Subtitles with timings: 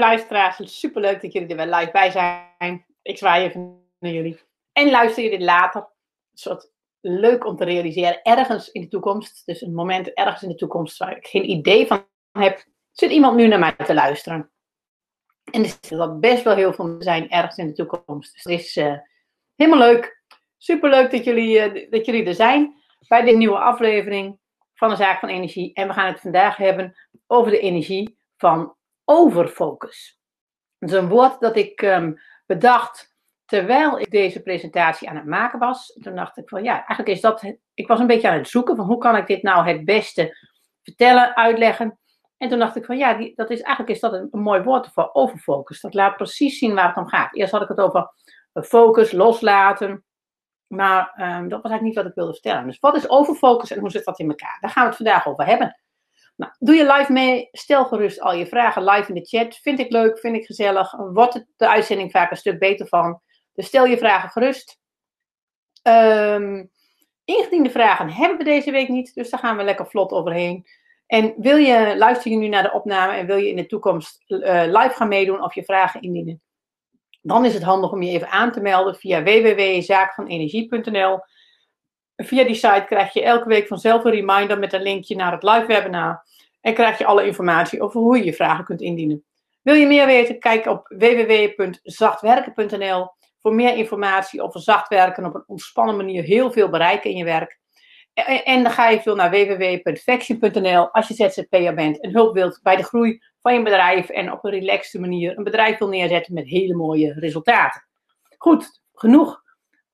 [0.00, 2.84] luisteraars, superleuk dat jullie er weer live bij zijn.
[3.02, 4.40] Ik zwaai even naar jullie.
[4.72, 5.80] En luister je dit later.
[5.80, 8.22] Een soort leuk om te realiseren.
[8.22, 11.86] Ergens in de toekomst, dus een moment ergens in de toekomst waar ik geen idee
[11.86, 14.50] van heb, zit iemand nu naar mij te luisteren.
[15.50, 18.32] En er zal best wel heel veel zijn ergens in de toekomst.
[18.32, 18.96] Dus het is uh,
[19.56, 20.22] helemaal leuk.
[20.58, 24.38] Superleuk dat jullie, uh, dat jullie er zijn bij de nieuwe aflevering
[24.74, 25.74] van de Zaak van Energie.
[25.74, 30.18] En we gaan het vandaag hebben over de energie van overfocus.
[30.78, 35.58] Dat is een woord dat ik um, bedacht terwijl ik deze presentatie aan het maken
[35.58, 35.98] was.
[36.02, 37.42] Toen dacht ik van ja, eigenlijk is dat.
[37.74, 40.36] Ik was een beetje aan het zoeken van hoe kan ik dit nou het beste
[40.82, 41.98] vertellen, uitleggen.
[42.36, 44.88] En toen dacht ik van ja, die, dat is, eigenlijk is dat een, mooi woord
[44.92, 45.80] voor overfocus.
[45.80, 47.34] Dat laat precies zien waar het om gaat.
[47.34, 48.10] Eerst had ik het over
[48.52, 50.04] focus, loslaten.
[50.66, 52.66] Maar um, dat was eigenlijk niet wat ik wilde vertellen.
[52.66, 54.58] Dus wat is overfocus en hoe zit dat in elkaar?
[54.60, 55.83] Daar gaan we het vandaag over hebben.
[56.36, 57.48] Nou, doe je live mee.
[57.52, 59.56] Stel gerust al je vragen live in de chat.
[59.56, 60.92] Vind ik leuk, vind ik gezellig.
[60.92, 63.20] Wordt de uitzending vaak een stuk beter van.
[63.52, 64.78] Dus stel je vragen gerust.
[65.82, 66.70] Um,
[67.24, 69.14] ingediende vragen hebben we deze week niet.
[69.14, 70.66] Dus daar gaan we lekker vlot overheen.
[71.06, 74.24] En wil je, luister je nu naar de opname en wil je in de toekomst
[74.26, 76.42] uh, live gaan meedoen of je vragen indienen?
[77.22, 81.20] Dan is het handig om je even aan te melden via www.zaakvanenergie.nl.
[82.16, 85.42] Via die site krijg je elke week vanzelf een reminder met een linkje naar het
[85.42, 86.24] live webinar.
[86.60, 89.24] En krijg je alle informatie over hoe je je vragen kunt indienen.
[89.62, 90.38] Wil je meer weten?
[90.38, 93.08] Kijk op www.zachtwerken.nl
[93.40, 97.24] voor meer informatie over zacht werken op een ontspannen manier heel veel bereiken in je
[97.24, 97.62] werk.
[98.44, 102.76] En dan ga je veel naar www.faction.nl als je ZZP'er bent en hulp wilt bij
[102.76, 106.46] de groei van je bedrijf en op een relaxte manier een bedrijf wil neerzetten met
[106.46, 107.86] hele mooie resultaten.
[108.38, 109.43] Goed, genoeg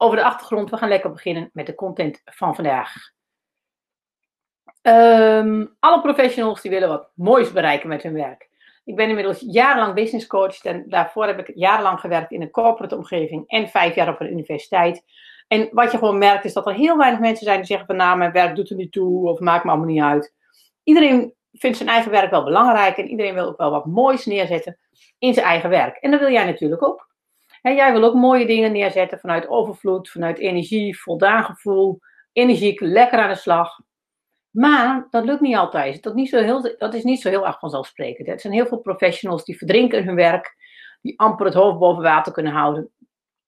[0.03, 0.71] over de achtergrond.
[0.71, 2.93] We gaan lekker beginnen met de content van vandaag.
[4.83, 8.49] Um, alle professionals die willen wat moois bereiken met hun werk.
[8.85, 12.97] Ik ben inmiddels jarenlang business coach en daarvoor heb ik jarenlang gewerkt in een corporate
[12.97, 15.05] omgeving en vijf jaar op een universiteit.
[15.49, 17.97] En wat je gewoon merkt is dat er heel weinig mensen zijn die zeggen van
[17.97, 20.35] nou mijn werk doet er niet toe of maakt me allemaal niet uit.
[20.83, 24.79] Iedereen vindt zijn eigen werk wel belangrijk en iedereen wil ook wel wat moois neerzetten
[25.19, 25.97] in zijn eigen werk.
[25.97, 27.10] En dat wil jij natuurlijk ook.
[27.63, 32.01] En jij wil ook mooie dingen neerzetten vanuit overvloed, vanuit energie, voldaan gevoel,
[32.33, 33.81] energiek, lekker aan de slag.
[34.51, 36.03] Maar dat lukt niet altijd.
[36.03, 38.29] Dat, niet zo heel, dat is niet zo heel erg vanzelfsprekend.
[38.29, 40.57] Er zijn heel veel professionals die verdrinken in hun werk,
[41.03, 42.91] die amper het hoofd boven water kunnen houden,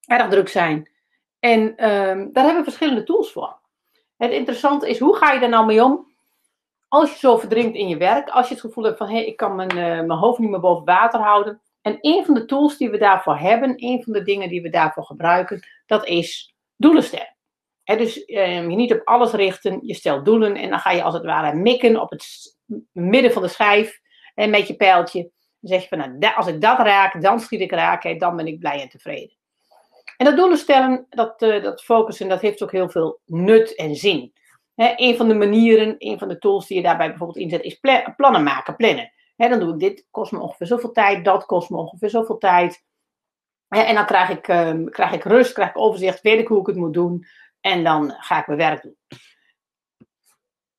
[0.06, 0.90] erg druk zijn.
[1.38, 3.60] En um, daar hebben we verschillende tools voor.
[4.16, 6.10] Het interessante is, hoe ga je daar nou mee om?
[6.88, 9.26] Als je zo verdrinkt in je werk, als je het gevoel hebt van, hé, hey,
[9.26, 11.60] ik kan mijn, uh, mijn hoofd niet meer boven water houden.
[11.82, 14.68] En een van de tools die we daarvoor hebben, een van de dingen die we
[14.68, 17.36] daarvoor gebruiken, dat is doelen stellen.
[17.84, 21.14] Dus um, je niet op alles richten, je stelt doelen en dan ga je als
[21.14, 22.56] het ware mikken op het
[22.92, 24.00] midden van de schijf
[24.34, 25.22] en met je pijltje.
[25.60, 28.46] Dan zeg je van, nou, als ik dat raak, dan schiet ik raak, dan ben
[28.46, 29.36] ik blij en tevreden.
[30.16, 33.94] En dat doelen stellen, dat, uh, dat focussen, dat heeft ook heel veel nut en
[33.94, 34.32] zin.
[34.74, 38.14] Een van de manieren, een van de tools die je daarbij bijvoorbeeld inzet, is pla
[38.16, 39.12] plannen maken, plannen.
[39.36, 42.84] Dan doe ik dit, kost me ongeveer zoveel tijd, dat kost me ongeveer zoveel tijd.
[43.68, 46.66] en dan krijg ik, um, krijg ik rust, krijg ik overzicht, weet ik hoe ik
[46.66, 47.26] het moet doen.
[47.60, 48.96] En dan ga ik mijn werk doen.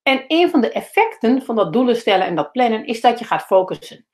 [0.04, 3.26] En een van de effecten van dat doelen stellen en dat plannen is dat je
[3.26, 4.06] gaat focussen.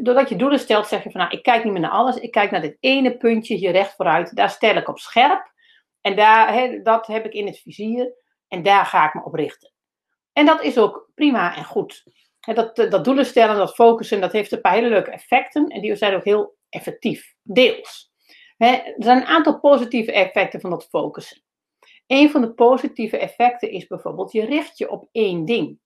[0.00, 2.30] doordat je doelen stelt, zeg je van nou, ik kijk niet meer naar alles, ik
[2.30, 5.52] kijk naar dit ene puntje hier recht vooruit, daar stel ik op scherp.
[6.00, 8.14] En daar, dat heb ik in het vizier
[8.48, 9.72] en daar ga ik me op richten.
[10.32, 12.04] En dat is ook prima en goed.
[12.42, 15.96] Dat, dat doelen stellen, dat focussen, dat heeft een paar hele leuke effecten en die
[15.96, 18.12] zijn ook heel effectief, deels.
[18.56, 21.42] er zijn een aantal positieve effecten van dat focussen.
[22.06, 25.78] Een van de positieve effecten is bijvoorbeeld, je richt je op één ding.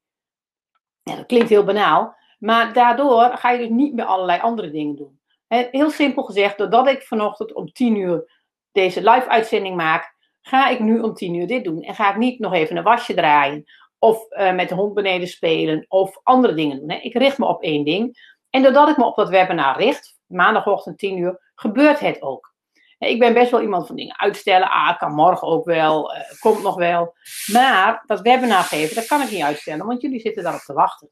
[1.02, 5.20] Dat klinkt heel banaal, maar daardoor ga je dus niet meer allerlei andere dingen doen.
[5.48, 11.00] Heel simpel gezegd, doordat ik vanochtend om 10 uur deze live-uitzending maak, ga ik nu
[11.00, 11.82] om 10 uur dit doen.
[11.82, 13.64] En ga ik niet nog even een wasje draaien,
[13.98, 16.90] of uh, met de hond beneden spelen, of andere dingen doen.
[16.90, 18.34] Ik richt me op één ding.
[18.50, 22.54] En doordat ik me op dat webinar richt, maandagochtend 10 uur, gebeurt het ook.
[22.98, 24.70] Ik ben best wel iemand van dingen uitstellen.
[24.70, 27.14] Ah, kan morgen ook wel, uh, komt nog wel.
[27.52, 31.10] Maar dat webinar geven, dat kan ik niet uitstellen, want jullie zitten daarop te wachten.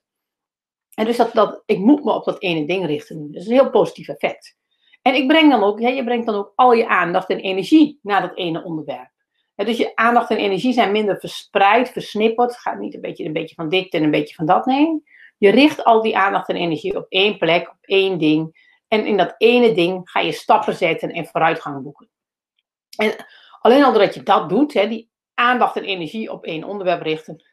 [0.94, 3.32] En dus dat, ik moet me op dat ene ding richten.
[3.32, 4.56] Dat is een heel positief effect.
[5.02, 8.20] En ik breng dan ook, je brengt dan ook al je aandacht en energie naar
[8.20, 9.10] dat ene onderwerp.
[9.54, 12.50] Dus je aandacht en energie zijn minder verspreid, versnipperd.
[12.50, 14.66] Het gaat niet een beetje, een beetje van dit en een beetje van dat.
[14.66, 15.02] Nee.
[15.38, 18.72] Je richt al die aandacht en energie op één plek, op één ding.
[18.88, 22.08] En in dat ene ding ga je stappen zetten en vooruitgang boeken.
[22.96, 23.26] En
[23.60, 27.44] alleen al doordat je dat doet, die aandacht en energie op één onderwerp richten,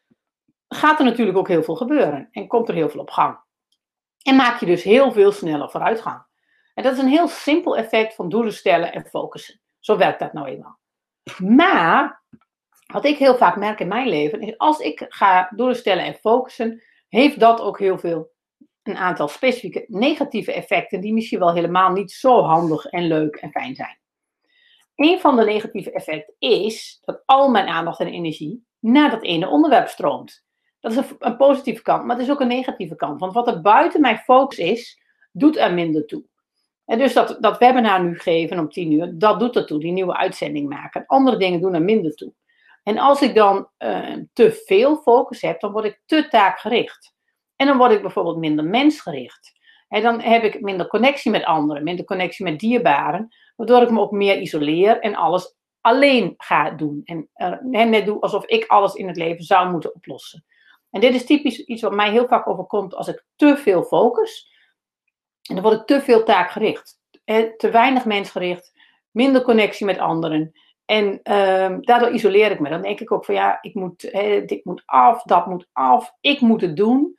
[0.67, 2.27] gaat er natuurlijk ook heel veel gebeuren.
[2.31, 3.39] En komt er heel veel op gang.
[4.21, 6.23] En maak je dus heel veel sneller vooruitgang.
[6.73, 9.59] En dat is een heel simpel effect van doelen stellen en focussen.
[9.79, 10.79] Zo werkt dat nou eenmaal.
[11.39, 12.23] Maar,
[12.85, 16.13] wat ik heel vaak merk in mijn leven, is als ik ga doelen stellen en
[16.13, 18.31] focussen, heeft dat ook heel veel,
[18.83, 23.51] een aantal specifieke negatieve effecten, die misschien wel helemaal niet zo handig en leuk en
[23.51, 23.99] fijn zijn.
[24.95, 29.47] Een van de negatieve effecten is dat al mijn aandacht en energie naar dat ene
[29.47, 30.43] onderwerp stroomt.
[30.79, 33.19] Dat is een, een, positieve kant, maar het is ook een negatieve kant.
[33.19, 35.01] Want wat er buiten mijn focus is,
[35.31, 36.23] doet er minder toe.
[36.85, 39.91] En dus dat, dat webinar nu geven om tien uur, dat doet er toe, die
[39.91, 41.03] nieuwe uitzending maken.
[41.05, 42.33] Andere dingen doen er minder toe.
[42.83, 47.13] En als ik dan uh, te veel focus heb, dan word ik te taakgericht.
[47.55, 49.59] En dan word ik bijvoorbeeld minder mensgericht.
[49.87, 53.99] En dan heb ik minder connectie met anderen, minder connectie met dierbaren, waardoor ik me
[53.99, 57.01] ook meer isoleer en alles alleen ga doen.
[57.03, 60.45] En uh, net doe alsof ik alles in het leven zou moeten oplossen.
[60.89, 64.49] En dit is typisch iets wat mij heel vaak overkomt als ik te veel focus.
[65.51, 66.99] En dan word ik te veel taakgericht.
[67.57, 68.71] Te weinig mensgericht,
[69.11, 70.51] minder connectie met anderen.
[70.85, 72.69] En uh, daardoor isoleer ik me.
[72.69, 74.01] Dan denk ik ook van ja, ik moet,
[74.45, 77.15] dit moet af, dat moet af, ik moet het doen.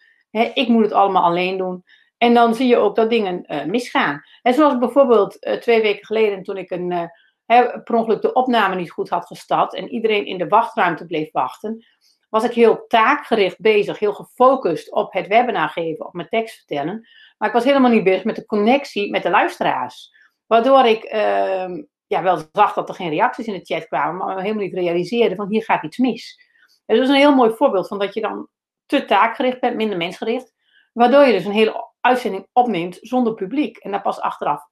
[0.55, 1.85] Ik moet het allemaal alleen doen.
[2.19, 4.23] En dan zie je ook dat dingen uh, misgaan.
[4.43, 7.05] En zoals bijvoorbeeld uh, twee weken geleden toen ik een, uh,
[7.47, 11.33] hè, per ongeluk de opname niet goed had gestart en iedereen in de wachtruimte bleef
[11.33, 11.87] wachten,
[12.29, 17.09] was ik heel taakgericht bezig, heel gefocust op het webinar geven, op mijn tekst vertellen.
[17.43, 20.11] Maar ik was helemaal niet bezig met de connectie met de luisteraars.
[20.47, 24.41] Waardoor ik ehm, ja, wel zag dat er geen reacties in de chat kwamen, maar
[24.41, 26.41] helemaal niet realiseerde van hier gaat iets mis.
[26.87, 28.49] En dat is een heel mooi voorbeeld van dat je dan
[28.87, 30.55] te taakgericht bent, minder mensgericht.
[30.93, 33.77] Waardoor je dus een hele uitzending opneemt zonder publiek.
[33.77, 34.63] En daar pas achteraf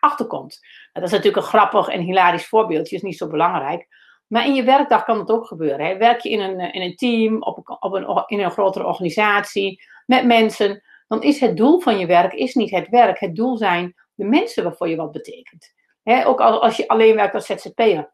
[0.00, 0.58] achterkomt.
[0.60, 3.86] Nou, dat is natuurlijk een grappig en hilarisch voorbeeldje, is niet zo belangrijk.
[4.26, 5.86] Maar in je werkdag kan het ook gebeuren.
[5.86, 5.96] Hè.
[5.96, 10.24] Werk je in een, in een team, op, op een, in een grotere organisatie, met
[10.26, 13.18] mensen, dan is het doel van je werk is niet het werk.
[13.18, 15.72] Het doel zijn de mensen waarvoor je wat betekent.
[16.02, 18.12] Hè, ook als je alleen werkt als ZZP'er.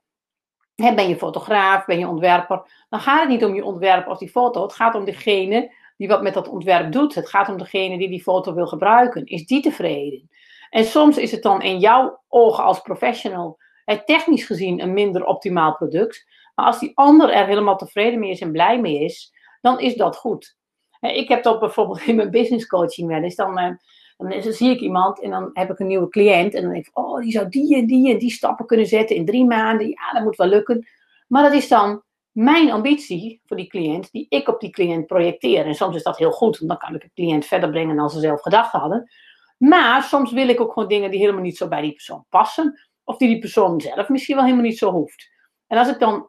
[0.75, 4.31] ben je fotograaf, ben je ontwerper, dan gaat het niet om je ontwerp of die
[4.31, 4.63] foto.
[4.63, 7.15] Het gaat om degene die wat met dat ontwerp doet.
[7.15, 9.27] Het gaat om degene die die foto wil gebruiken.
[9.27, 10.31] Is die tevreden?
[10.71, 13.59] En soms is het dan in jouw ogen als professional
[13.99, 16.27] technisch gezien een minder optimaal product.
[16.55, 19.95] Maar als die ander er helemaal tevreden mee is en blij mee is, dan is
[19.95, 20.59] dat goed.
[21.01, 23.35] Ik heb dat bijvoorbeeld in mijn business coaching wel eens.
[23.35, 23.73] Dan, eh,
[24.17, 26.55] dan zie ik iemand en dan heb ik een nieuwe cliënt.
[26.55, 29.17] En dan denk ik, oh, die zou die en die en die stappen kunnen zetten
[29.17, 29.89] in drie maanden.
[29.89, 30.87] Ja, dat moet wel lukken.
[31.29, 32.03] Maar dat is dan
[32.33, 35.67] mijn ambitie voor die cliënt, die ik op die cliënt projecteer.
[35.67, 38.11] En soms is dat heel goed, want dan kan ik de cliënt verder brengen dan
[38.11, 39.11] ze zelf gedacht hadden.
[39.57, 42.81] Maar soms wil ik ook gewoon dingen die helemaal niet zo bij die persoon passen.
[43.05, 45.31] Of die die persoon zelf misschien wel helemaal niet zo hoeft.
[45.67, 46.29] En als ik dan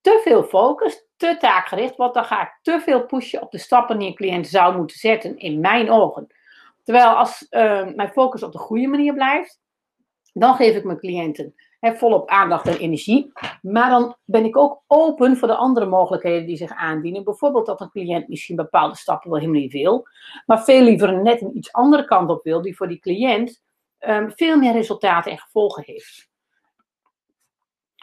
[0.00, 3.98] te veel focus, te taakgericht word, dan ga ik te veel pushen op de stappen
[3.98, 6.26] die een cliënt zou moeten zetten, in mijn ogen.
[6.82, 9.60] Terwijl als uh, mijn focus op de goede manier blijft,
[10.32, 13.32] dan geef ik mijn cliënten hè, volop aandacht en energie.
[13.62, 17.24] Maar dan ben ik ook open voor de andere mogelijkheden die zich aandienen.
[17.24, 20.06] Bijvoorbeeld dat een cliënt misschien bepaalde stappen wel helemaal niet wil,
[20.46, 23.62] maar veel liever net een iets andere kant op wil, die voor die cliënt
[24.00, 26.30] um, veel meer resultaten en gevolgen heeft.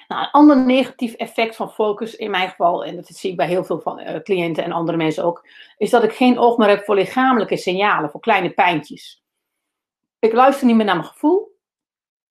[0.10, 3.48] Nou, een ander negatief effect van focus, in mijn geval, en dat zie ik bij
[3.48, 5.48] heel veel van, uh, cliënten en andere mensen ook,
[5.78, 9.24] is dat ik geen oog meer heb voor lichamelijke signalen, voor kleine pijntjes.
[10.20, 11.58] Ik luister niet meer naar mijn gevoel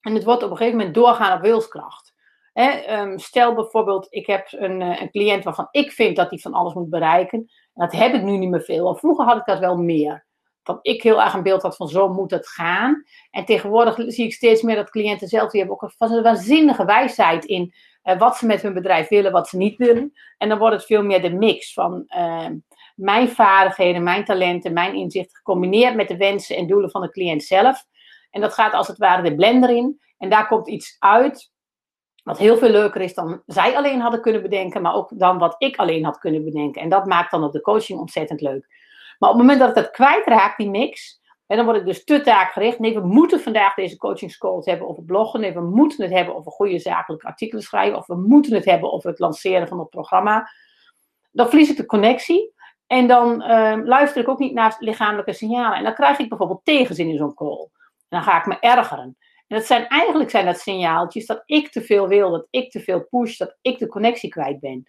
[0.00, 2.14] en het wordt op een gegeven moment doorgaan op wilskracht.
[2.52, 6.52] um, stel bijvoorbeeld, ik heb een, uh, een cliënt waarvan ik vind dat hij van
[6.52, 7.38] alles moet bereiken.
[7.38, 8.96] En dat heb ik nu niet meer veel.
[8.96, 10.26] Vroeger had ik dat wel meer
[10.68, 13.04] dat ik heel erg een beeld had van zo moet het gaan.
[13.30, 17.44] En tegenwoordig zie ik steeds meer dat cliënten zelf, die hebben ook een, waanzinnige wijsheid
[17.44, 20.12] in uh, wat ze met hun bedrijf willen, wat ze niet willen.
[20.38, 22.46] En dan wordt het veel meer de mix van uh,
[22.94, 27.42] mijn vaardigheden, mijn talenten, mijn inzichten, gecombineerd met de wensen en doelen van de cliënt
[27.42, 27.84] zelf.
[28.30, 30.00] En dat gaat als het ware de blender in.
[30.18, 31.52] En daar komt iets uit
[32.28, 35.54] wat heel veel leuker is dan zij alleen hadden kunnen bedenken, maar ook dan wat
[35.58, 36.82] ik alleen had kunnen bedenken.
[36.82, 38.66] En dat maakt dan op de coaching ontzettend leuk.
[39.18, 42.04] Maar op het moment dat ik dat kwijtraak, die mix, en dan word ik dus
[42.04, 42.78] te taakgericht.
[42.78, 45.40] Nee, we moeten vandaag deze coachingscalls hebben over bloggen.
[45.40, 47.98] Nee, we moeten het hebben over goede zakelijke artikelen schrijven.
[47.98, 50.50] Of we moeten het hebben over het lanceren van het programma.
[51.30, 52.52] Dan verlies ik de connectie.
[52.86, 55.78] En dan uh, luister ik ook niet naar lichamelijke signalen.
[55.78, 57.60] En dan krijg ik bijvoorbeeld tegenzin in zo'n call.
[58.08, 59.16] En dan ga ik me ergeren.
[59.46, 62.80] En dat zijn, eigenlijk zijn dat signaaltjes dat ik te veel wil, dat ik te
[62.80, 64.88] veel push, dat ik de connectie kwijt ben.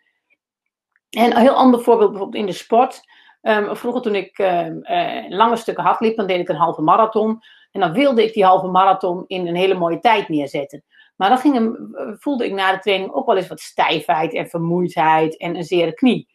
[1.09, 3.01] En een heel ander voorbeeld bijvoorbeeld in de sport.
[3.41, 6.81] Um, vroeger toen ik um, uh, lange stukken hard liep, dan deed ik een halve
[6.81, 7.39] marathon.
[7.71, 10.83] En dan wilde ik die halve marathon in een hele mooie tijd neerzetten.
[11.15, 14.47] Maar dan ging hem, voelde ik na de training ook wel eens wat stijfheid en
[14.47, 16.27] vermoeidheid en een zere knie.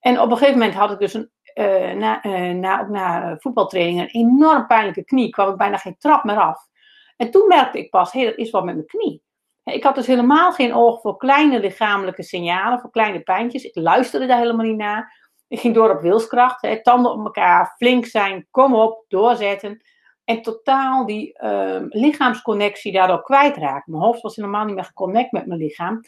[0.00, 2.20] En op een gegeven moment had ik dus een, uh, na,
[2.52, 5.30] na, na voetbaltraining een enorm pijnlijke knie.
[5.30, 6.68] Kwam ik bijna geen trap meer af.
[7.16, 9.22] En toen merkte ik pas, hé, hey, dat is wat met mijn knie.
[9.64, 13.64] Ik had dus helemaal geen oog voor kleine lichamelijke signalen, voor kleine pijntjes.
[13.64, 15.25] Ik luisterde daar helemaal niet naar.
[15.48, 19.84] Ik ging door op wilskracht, hè, tanden op elkaar, flink zijn, kom op, doorzetten.
[20.24, 23.92] En totaal die uh, lichaamsconnectie daardoor kwijtraken.
[23.92, 26.00] Mijn hoofd was helemaal niet meer geconnect met mijn lichaam.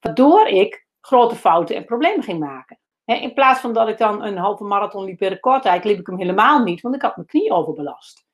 [0.00, 2.78] Waardoor ik grote fouten en problemen ging maken.
[3.04, 6.18] in plaats van dat ik dan een halve marathon liep in recordtijd, liep ik hem
[6.18, 8.24] helemaal niet, want ik had mijn knie overbelast.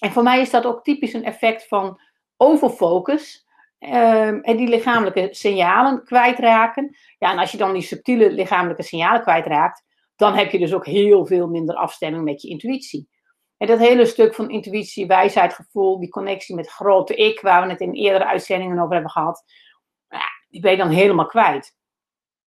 [0.00, 2.00] En voor mij is dat ook typisch een effect van
[2.36, 3.46] overfocus.
[3.84, 6.96] Um, en die lichamelijke signalen kwijtraken.
[7.18, 9.84] Ja, en als je dan die subtiele lichamelijke signalen kwijtraakt,
[10.16, 13.08] dan heb je dus ook heel veel minder afstemming met je intuïtie.
[13.56, 17.70] En dat hele stuk van intuïtie, wijsheid, gevoel, die connectie met grote ik, waar we
[17.70, 19.44] het in eerdere uitzendingen over hebben gehad,
[20.48, 21.76] die ben je dan helemaal kwijt.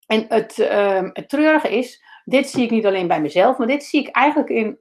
[0.05, 3.83] En het, um, het treurige is, dit zie ik niet alleen bij mezelf, maar dit
[3.83, 4.79] zie ik eigenlijk in,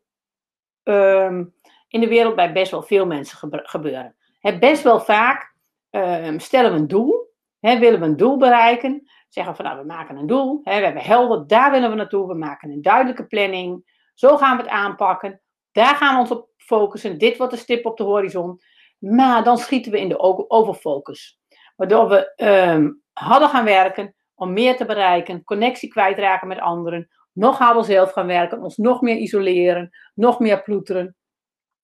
[0.83, 1.55] um,
[1.89, 4.17] in de wereld bij best wel veel mensen gebeuren.
[4.61, 5.54] Best wel vaak
[5.95, 10.17] um, stellen we een doel, willen we een doel bereiken, zeggen van nou we maken
[10.17, 14.37] een doel, we hebben helder, daar willen we naartoe, we maken een duidelijke planning, zo
[14.37, 15.41] gaan we het aanpakken,
[15.73, 18.61] daar gaan we ons op focussen, dit wordt de stip op de horizon,
[18.99, 21.39] maar dan schieten we in de overfocus.
[21.77, 27.59] Waardoor we um, hadden gaan werken om meer te bereiken, connectie kwijtraken met anderen, nog
[27.59, 31.17] harder zelf gaan werken, ons nog meer isoleren, nog meer ploeteren.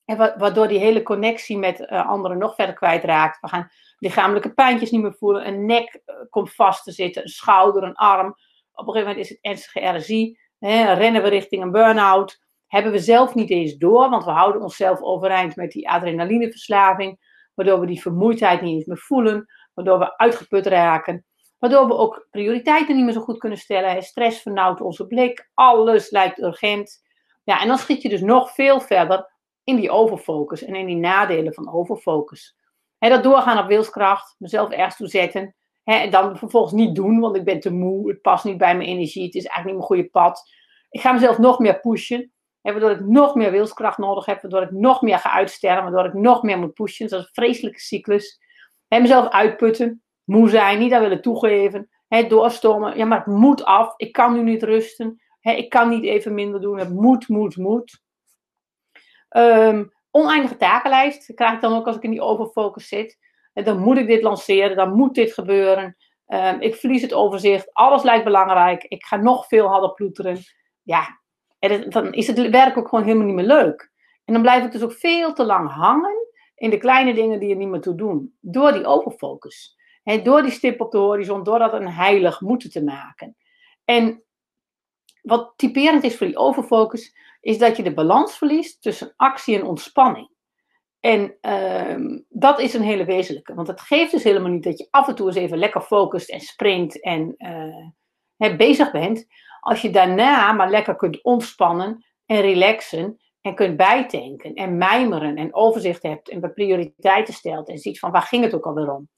[0.04, 3.40] Waardoor die hele connectie met uh, anderen nog verder kwijtraakt.
[3.40, 7.28] We gaan lichamelijke pijntjes niet meer voelen, een nek uh, komt vast te zitten, een
[7.28, 8.26] schouder, een arm.
[8.72, 10.38] Op een gegeven moment is het ernstige RSI.
[10.58, 12.42] Hè, rennen we richting een burn-out.
[12.66, 17.28] Hebben we zelf niet eens door, want we houden onszelf overeind met die adrenalineverslaving.
[17.54, 21.24] Waardoor we die vermoeidheid niet eens meer voelen waardoor we uitgeput raken,
[21.58, 24.02] waardoor we ook prioriteiten niet meer zo goed kunnen stellen.
[24.02, 27.02] Stress vernauwt onze blik, alles lijkt urgent.
[27.44, 29.30] Ja, en dan schiet je dus nog veel verder
[29.64, 32.56] in die overfocus en in die nadelen van overfocus.
[32.98, 35.54] He, dat doorgaan op wilskracht, mezelf ergens toe zetten.
[35.84, 38.88] en dan vervolgens niet doen, want ik ben te moe, het past niet bij mijn
[38.88, 40.50] energie, het is eigenlijk niet mijn goede pad.
[40.90, 44.70] Ik ga mezelf nog meer pushen, waardoor ik nog meer wilskracht nodig heb, waardoor ik
[44.70, 47.08] nog meer ga uitstellen, waardoor ik nog meer moet pushen.
[47.08, 48.40] Dat is een vreselijke cyclus.
[48.88, 52.96] He, mezelf uitputten, moe zijn, niet dat willen toegeven, he, doorstormen.
[52.96, 53.94] Ja, maar het moet af.
[53.96, 55.22] Ik kan nu niet rusten.
[55.40, 56.78] He, ik kan niet even minder doen.
[56.78, 58.02] Het moet, moet, moet.
[59.36, 63.18] Um, oneindige takenlijst krijg ik dan ook als ik in die overfocus zit.
[63.52, 65.96] Dan moet ik dit lanceren, dan moet dit gebeuren.
[66.26, 68.84] Um, ik verlies het overzicht, alles lijkt belangrijk.
[68.84, 70.38] Ik ga nog veel harder ploeteren.
[70.82, 71.20] Ja,
[71.58, 73.92] en dan is het werk ook gewoon helemaal niet meer leuk.
[74.24, 77.50] En dan blijf ik dus ook veel te lang hangen in de kleine dingen die
[77.50, 78.36] er niet meer toe doen.
[78.40, 79.78] Door die overfocus.
[80.02, 83.36] He, door die stip op de horizon, door dat een heilig moeten te maken.
[83.84, 84.22] En
[85.22, 89.66] wat typerend is voor die overfocus, is dat je de balans verliest tussen actie en
[89.66, 90.30] ontspanning.
[91.00, 93.54] En uh, dat is een hele wezenlijke.
[93.54, 96.30] Want het geeft dus helemaal niet dat je af en toe eens even lekker focust
[96.30, 97.34] en sprint en
[98.38, 99.26] uh, bezig bent.
[99.60, 105.54] Als je daarna maar lekker kunt ontspannen en relaxen en kunt bijtanken en mijmeren en
[105.54, 109.08] overzicht hebt en prioriteiten stelt en ziet van waar ging het ook alweer om.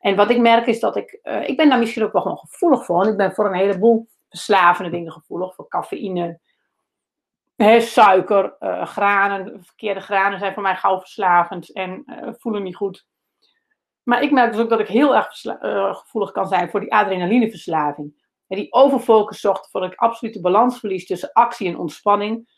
[0.00, 2.38] En wat ik merk is dat ik, uh, ik ben daar misschien ook wel gewoon
[2.38, 3.06] gevoelig voor.
[3.06, 5.54] Ik ben voor een heleboel verslavende dingen gevoelig.
[5.54, 6.40] Voor cafeïne,
[7.78, 9.64] suiker, uh, granen.
[9.64, 13.06] Verkeerde granen zijn voor mij gauw verslavend en uh, voelen niet goed.
[14.02, 15.40] Maar ik merk dus ook dat ik heel erg
[15.98, 18.24] gevoelig kan zijn voor die adrenalineverslaving.
[18.48, 22.48] En die overfocus zorgt voor dat ik absolute balans verlies tussen actie en ontspanning.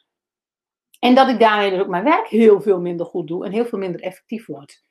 [0.98, 3.64] En dat ik daarmee dus ook mijn werk heel veel minder goed doe en heel
[3.64, 4.82] veel minder effectief word.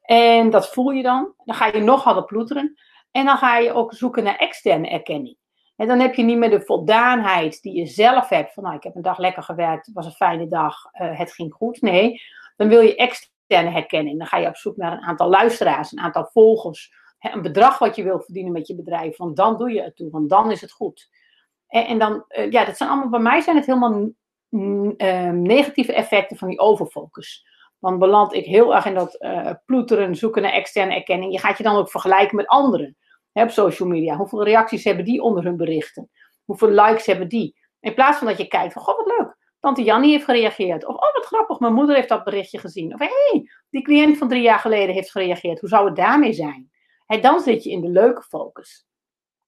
[0.00, 1.34] En dat voel je dan.
[1.44, 2.74] Dan ga je nog harder ploeteren.
[3.10, 5.36] En dan ga je ook zoeken naar externe erkenning.
[5.76, 8.52] En dan heb je niet meer de voldaanheid die je zelf hebt.
[8.52, 11.32] Van nou, ik heb een dag lekker gewerkt, het was een fijne dag, uh, het
[11.32, 11.80] ging goed.
[11.80, 12.20] Nee,
[12.56, 14.18] dan wil je externe herkenning.
[14.18, 16.92] Dan ga je op zoek naar een aantal luisteraars, een aantal volgers.
[17.18, 19.16] Hè, een bedrag wat je wil verdienen met je bedrijf.
[19.16, 21.08] Want dan doe je het toe, want dan is het goed.
[21.66, 24.10] En, en dan, uh, ja, dat zijn allemaal, bij mij zijn het helemaal
[24.50, 27.46] uh, negatieve effecten van die overfocus.
[27.80, 31.32] Dan beland ik heel erg in dat uh, ploeteren, zoeken naar externe erkenning.
[31.32, 32.96] Je gaat je dan ook vergelijken met anderen
[33.34, 34.16] hè, op social media.
[34.16, 36.10] Hoeveel reacties hebben die onder hun berichten?
[36.44, 37.56] Hoeveel likes hebben die?
[37.80, 40.86] In plaats van dat je kijkt van, god wat leuk, tante Jannie heeft gereageerd.
[40.86, 42.92] Of, oh wat grappig, mijn moeder heeft dat berichtje gezien.
[42.92, 45.60] Of, hé, hey, die cliënt van drie jaar geleden heeft gereageerd.
[45.60, 46.70] Hoe zou het daarmee zijn?
[47.20, 48.86] Dan zit je in de leuke focus.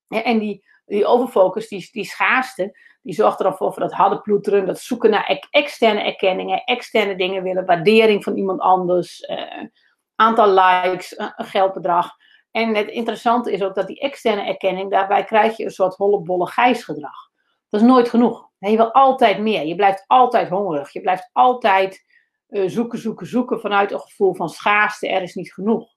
[0.09, 4.79] en die, die overfocus, die, die schaarste, die zorgt er voor, dat harde ploeteren, dat
[4.79, 9.65] zoeken naar externe erkenningen, externe dingen willen, waardering van iemand anders, uh,
[10.15, 12.15] aantal likes, geldbedrag.
[12.57, 16.47] En het interessante is ook dat die externe erkenning, daarbij krijg je een soort hollebolle
[16.47, 17.31] gijsgedrag.
[17.69, 18.49] Dat is nooit genoeg.
[18.59, 19.67] Je wil altijd meer.
[19.67, 20.93] Je blijft altijd hongerig.
[20.93, 22.05] Je blijft altijd
[22.49, 25.89] uh, zoeken, zoeken, zoeken vanuit een gevoel van schaarste, er is niet genoeg.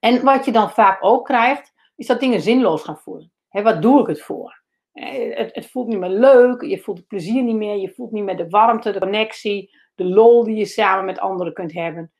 [0.00, 3.32] En wat je dan vaak ook krijgt, is dat dingen zinloos gaan voelen.
[3.48, 4.62] Wat doe ik het voor?
[4.92, 8.12] Eh, het, het, voelt niet meer leuk, je voelt het plezier niet meer, je voelt
[8.12, 12.12] niet meer de warmte, de connectie, de lol die je samen met anderen kunt hebben.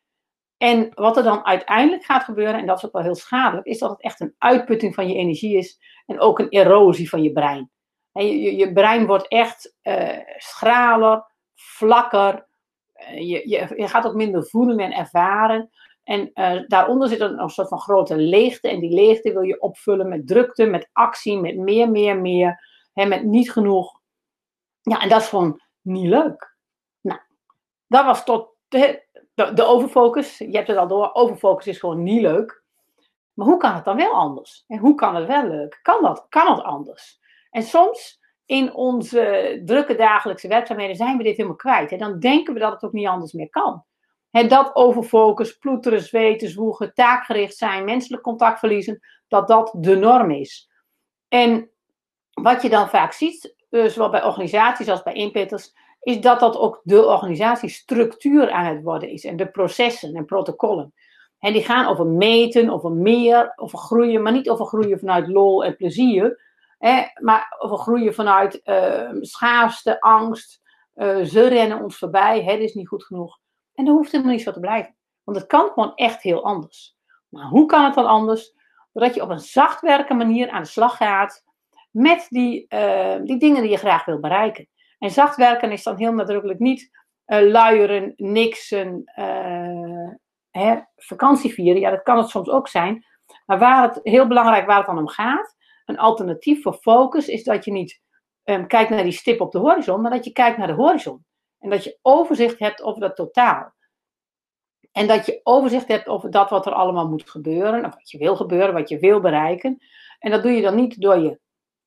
[0.56, 3.78] En wat er dan uiteindelijk gaat gebeuren, en dat is ook wel heel schadelijk, is
[3.78, 7.32] dat het echt een uitputting van je energie is en ook een erosie van je
[7.32, 7.70] brein.
[8.12, 12.46] Je, je, brein wordt echt uh, schraler, vlakker,
[12.94, 15.70] uh, je, je, je, gaat ook minder voelen en ervaren.
[16.04, 18.68] En uh, daaronder zit een, een soort van grote leegte.
[18.68, 22.58] En die leegte wil je opvullen met drukte, met actie, met meer, meer, meer.
[22.92, 24.00] Hè, met niet genoeg.
[24.80, 26.56] Ja, en dat is gewoon niet leuk.
[27.00, 27.20] Nou,
[27.86, 28.54] dat was tot
[29.34, 30.38] de, de, overfocus.
[30.38, 31.10] Je hebt het al door.
[31.12, 32.62] Overfocus is gewoon niet leuk.
[33.32, 34.64] Maar hoe kan het dan wel anders?
[34.66, 35.78] En hoe kan het wel leuk?
[35.82, 36.26] Kan dat?
[36.28, 37.20] Kan het anders?
[37.50, 41.92] En soms in onze drukke dagelijkse werkzaamheden zijn we dit helemaal kwijt.
[41.92, 43.84] En dan denken we dat het ook niet anders meer kan.
[44.30, 50.70] Dat overfocus, ploeteren, zweten, zwoegen, taakgericht zijn, menselijk contact verliezen, dat dat de norm is.
[51.28, 51.70] En
[52.32, 55.72] wat je dan vaak ziet, eh, zowel bij organisaties als bij inpitters,
[56.04, 59.24] is dat dat ook de organisatiestructuur aan het worden is.
[59.24, 60.94] En de processen en protocollen.
[61.38, 65.64] En die gaan over meten, over meer, over groeien, maar niet over groeien vanuit lol
[65.64, 66.42] en plezier.
[66.78, 70.60] Hè, maar over groeien vanuit uh, schaarste, angst.
[70.94, 73.38] Uh, ze rennen ons voorbij, het is niet goed genoeg.
[73.74, 74.96] En daar hoeft helemaal niet zo te blijven.
[75.24, 76.96] Want het kan gewoon echt heel anders.
[77.28, 78.54] Maar hoe kan het dan anders?
[78.92, 81.44] Doordat je op een zachtwerke manier aan de slag gaat
[81.90, 84.68] met die, uh, die dingen die je graag wil bereiken.
[85.04, 86.90] En zacht werken is dan heel nadrukkelijk niet
[87.26, 90.08] uh, luieren, niksen, uh,
[90.50, 91.80] hè, vakantie vieren.
[91.80, 93.04] Ja, dat kan het soms ook zijn.
[93.46, 97.44] Maar waar het heel belangrijk waar het dan om gaat, een alternatief voor focus, is
[97.44, 98.00] dat je niet
[98.44, 101.24] um, kijkt naar die stip op de horizon, maar dat je kijkt naar de horizon.
[101.58, 103.74] En dat je overzicht hebt over dat totaal.
[104.92, 108.18] En dat je overzicht hebt over dat wat er allemaal moet gebeuren, of wat je
[108.18, 109.78] wil gebeuren, wat je wil bereiken.
[110.18, 111.40] En dat doe je dan niet door je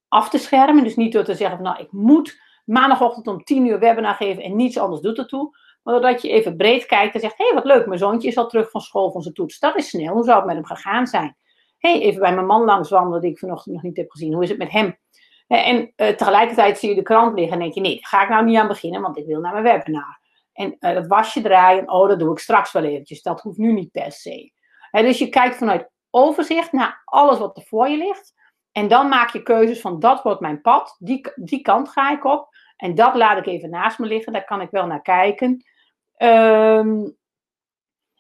[0.08, 3.65] af te schermen, dus niet door te zeggen van nou ik moet maandagochtend om 10
[3.65, 5.58] uur webinar geven en niets anders doet ertoe.
[5.84, 8.38] Maar doordat je even breed kijkt en zegt, hé hey, wat leuk, mijn zoontje is
[8.38, 9.60] al terug van school van zijn toets.
[9.60, 11.36] Dat is snel, hoe zou het met hem gegaan zijn?
[11.77, 14.34] Hé, hey, even bij mijn man langs wandelen die ik vanochtend nog niet heb gezien.
[14.34, 14.97] Hoe is het met hem?
[15.47, 18.45] En uh, tegelijkertijd zie je de krant liggen en denk je, nee, ga ik nou
[18.45, 20.19] niet aan beginnen, want ik wil naar mijn webinar.
[20.53, 23.21] En uh, dat wasje draaien, oh, dat doe ik straks wel eventjes.
[23.21, 24.51] Dat hoeft nu niet per se.
[24.91, 28.34] He, dus je kijkt vanuit overzicht naar alles wat er voor je ligt.
[28.78, 32.26] En dan maak je keuzes van, dat wordt mijn pad, die, die kant ga ik
[32.26, 32.56] op.
[32.76, 35.66] En dat laat ik even naast me liggen, daar kan ik wel naar kijken.
[36.18, 37.16] En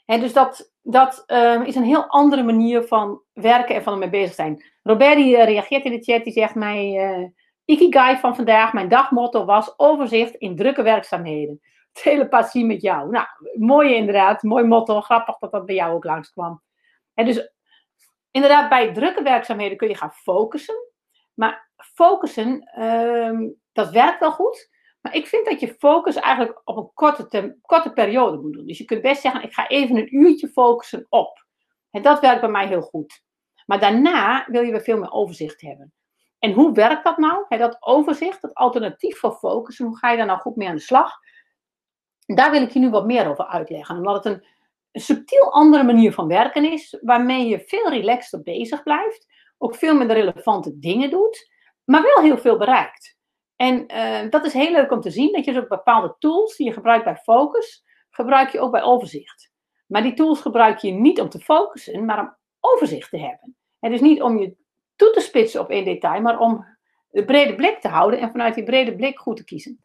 [0.05, 4.35] dus dat, dat um, is een heel andere manier van werken en van ermee bezig
[4.35, 4.63] zijn.
[4.83, 7.27] Robert die, uh, reageert in de chat, die zegt mij, uh,
[7.65, 11.61] Ikigai van vandaag, mijn dagmotto was overzicht in drukke werkzaamheden.
[12.03, 13.09] Telepathie met jou.
[13.09, 16.61] Nou, mooi inderdaad, mooi motto, grappig dat dat bij jou ook langskwam.
[17.13, 17.55] En dus
[18.37, 20.75] inderdaad, bij drukke werkzaamheden kun je gaan focussen.
[21.33, 24.69] Maar focussen, um, dat werkt wel goed.
[25.01, 28.65] Maar ik vind dat je focus eigenlijk op een korte, korte periode moet doen.
[28.65, 31.45] Dus je kunt best zeggen, ik ga even een uurtje focussen op.
[31.91, 33.23] En dat werkt bij mij heel goed.
[33.65, 35.93] Maar daarna wil je weer veel meer overzicht hebben.
[36.39, 37.45] En hoe werkt dat nou?
[37.49, 40.81] dat overzicht, dat alternatief voor focussen, hoe ga je daar nou goed mee aan de
[40.81, 41.11] slag?
[42.25, 43.95] Daar wil ik je nu wat meer over uitleggen.
[43.95, 44.45] Omdat het een
[44.91, 50.15] subtiel andere manier van werken is, waarmee je veel relaxter bezig blijft, ook veel minder
[50.15, 51.51] relevante dingen doet,
[51.83, 53.17] maar wel heel veel bereikt.
[53.55, 56.55] En uh, dat is heel leuk om te zien, dat je dus ook bepaalde tools
[56.55, 59.51] die je gebruikt bij focus, gebruik je ook bij overzicht.
[59.87, 63.55] Maar die tools gebruik je niet om te focussen, maar om overzicht te hebben.
[63.79, 64.55] En dus niet om je
[64.95, 66.65] toe te spitsen op één detail, maar om
[67.09, 69.83] de brede blik te houden en vanuit die brede blik goed te kiezen.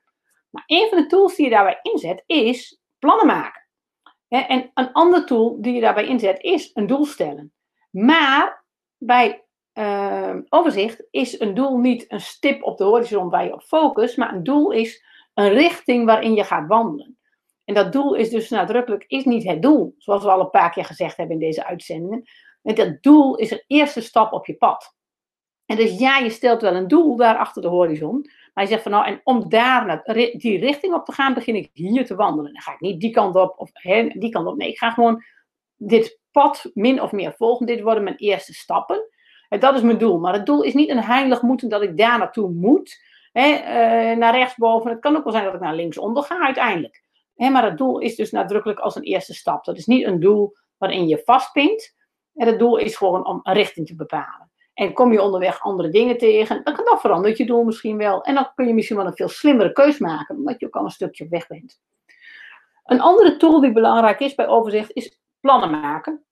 [0.50, 3.61] Maar een van de tools die je daarbij inzet is plannen maken.
[4.40, 7.52] En een ander tool die je daarbij inzet is een doel stellen.
[7.90, 8.64] Maar
[8.98, 13.62] bij uh, overzicht is een doel niet een stip op de horizon waar je op
[13.62, 17.18] focust, maar een doel is een richting waarin je gaat wandelen.
[17.64, 20.70] En dat doel is dus nadrukkelijk is niet het doel, zoals we al een paar
[20.70, 22.22] keer gezegd hebben in deze uitzendingen.
[22.62, 24.96] En dat doel is een eerste stap op je pad.
[25.66, 28.82] En dus ja, je stelt wel een doel daar achter de horizon, maar je zegt
[28.82, 32.14] van nou, en om daar naar die richting op te gaan, begin ik hier te
[32.14, 32.52] wandelen.
[32.52, 34.56] Dan ga ik niet die kant op of hè, die kant op.
[34.56, 35.24] Nee, ik ga gewoon
[35.76, 37.66] dit pad min of meer volgen.
[37.66, 39.08] Dit worden mijn eerste stappen.
[39.48, 40.18] En dat is mijn doel.
[40.18, 43.00] Maar het doel is niet een heilig moeten dat ik daar naartoe moet.
[43.32, 44.90] Hè, uh, naar rechtsboven.
[44.90, 47.02] Het kan ook wel zijn dat ik naar linksonder ga uiteindelijk.
[47.34, 49.64] Maar het doel is dus nadrukkelijk als een eerste stap.
[49.64, 51.94] Dat is niet een doel waarin je vastpint.
[52.34, 54.51] En het doel is gewoon om een richting te bepalen.
[54.74, 58.22] En kom je onderweg andere dingen tegen, dan, kan, dat verandert je doel misschien wel.
[58.22, 60.84] En dan kun je misschien wel een veel slimmere keus maken, omdat je ook al
[60.84, 61.80] een stukje op weg bent.
[62.84, 66.24] Een andere tool die belangrijk is bij overzicht is plannen maken.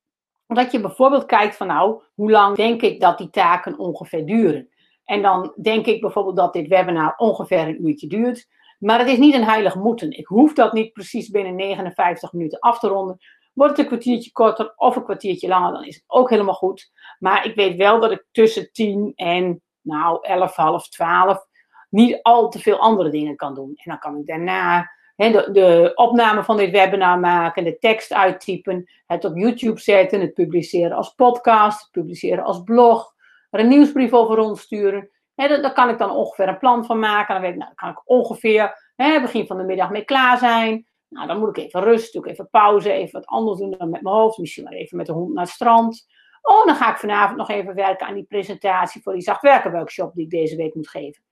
[0.46, 4.68] Dat je bijvoorbeeld kijkt van nou, hoe lang denk ik dat die taken ongeveer duren.
[5.04, 8.48] En dan denk ik bijvoorbeeld dat dit webinar ongeveer een uurtje duurt.
[8.78, 10.10] Maar het is niet een heilig moeten.
[10.10, 13.18] Ik hoef dat niet precies binnen 59 minuten af te ronden.
[13.52, 16.90] Wordt het een kwartiertje korter of een kwartiertje langer, dan is het ook helemaal goed.
[17.18, 21.46] Maar ik weet wel dat ik tussen 10 en nou 11, half 12
[21.90, 23.72] niet al te veel andere dingen kan doen.
[23.74, 28.90] En dan kan ik daarna de, de, opname van dit webinar maken, de tekst uittypen,
[29.06, 33.14] het op YouTube zetten, het publiceren als podcast, het publiceren als blog,
[33.50, 35.10] er een nieuwsbrief over rondsturen.
[35.34, 37.34] He, daar, kan ik dan ongeveer een plan van maken.
[37.34, 40.86] Dan weet ik, nou, kan ik ongeveer begin van de middag mee klaar zijn.
[41.10, 43.90] Nou, dan moet ik even rust, doe ik even pauze, even wat anders doen dan
[43.90, 44.38] met mijn hoofd.
[44.38, 46.06] Misschien maar even met de hond naar het strand.
[46.42, 50.14] Oh, dan ga ik vanavond nog even werken aan die presentatie voor die zachtwerken workshop
[50.14, 51.22] die ik deze week moet geven.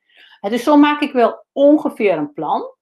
[0.40, 2.76] dus zo maak ik wel ongeveer een plan.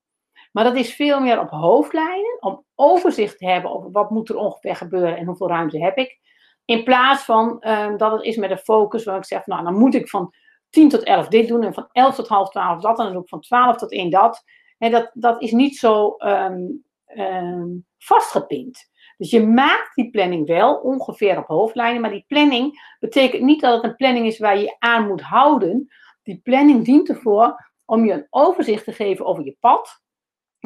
[0.52, 4.36] Maar dat is veel meer op hoofdlijnen, om overzicht te hebben over wat moet er
[4.36, 6.18] ongeveer gebeuren en hoeveel ruimte heb ik.
[6.64, 9.78] In plaats van um, dat het is met een focus waar ik zeg, nou dan
[9.78, 10.34] moet ik van
[10.70, 13.28] 10 tot 11 dit doen en van 11 tot half 12 dat en dan ik
[13.28, 14.44] van 12 tot 1 dat.
[14.78, 16.84] En dat, dat is niet zo um,
[17.16, 18.78] um, vastgepind.
[19.16, 23.74] Dus je maakt die planning wel ongeveer op hoofdlijnen, maar die planning betekent niet dat
[23.74, 25.88] het een planning is waar je aan moet houden.
[26.22, 30.04] Die planning dient ervoor om je een overzicht te geven over je pad,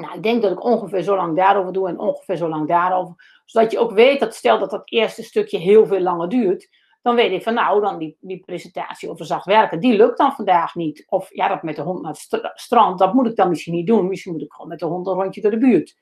[0.00, 3.42] nou, ik denk dat ik ongeveer zo lang daarover doe en ongeveer zo lang daarover.
[3.44, 6.68] Zodat je ook weet dat stel dat dat eerste stukje heel veel langer duurt.
[7.02, 10.32] Dan weet ik van nou, dan die, die presentatie over zacht werken, die lukt dan
[10.32, 11.04] vandaag niet.
[11.08, 13.86] Of ja, dat met de hond naar het strand, dat moet ik dan misschien niet
[13.86, 14.08] doen.
[14.08, 15.96] Misschien moet ik gewoon met de hond een rondje door de buurt.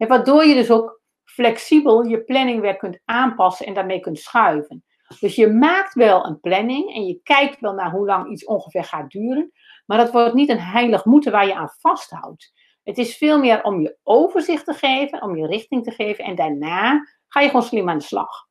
[0.00, 4.84] En waardoor je dus ook flexibel je planning weer kunt aanpassen en daarmee kunt schuiven.
[5.20, 8.84] Dus je maakt wel een planning en je kijkt wel naar hoe lang iets ongeveer
[8.84, 9.52] gaat duren.
[9.86, 12.52] Maar dat wordt niet een heilig moeten waar je aan vasthoudt.
[12.82, 16.24] Het is veel meer om je overzicht te geven, om je richting te geven.
[16.24, 18.48] En daarna ga je gewoon slim aan de slag.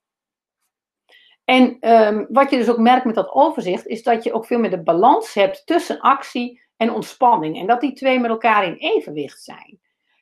[1.44, 4.60] En um, wat je dus ook merkt met dat overzicht, is dat je ook veel
[4.60, 7.60] meer de balans hebt tussen actie en ontspanning.
[7.60, 9.80] En dat die twee met elkaar in evenwicht zijn.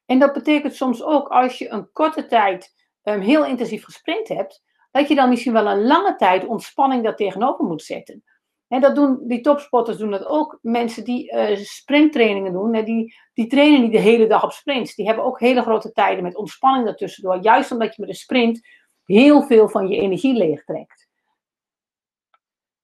[0.07, 4.63] En dat betekent soms ook als je een korte tijd um, heel intensief gesprint hebt,
[4.91, 8.23] dat je dan misschien wel een lange tijd ontspanning daar tegenover moet zetten.
[8.67, 10.59] En dat doen, die topsporters doen dat ook.
[10.61, 14.95] Mensen die uh, sprinttrainingen doen, hè, die, die trainen niet de hele dag op sprints.
[14.95, 17.37] Die hebben ook hele grote tijden met ontspanning daartussendoor.
[17.41, 18.67] Juist omdat je met een sprint
[19.05, 21.07] heel veel van je energie leegtrekt.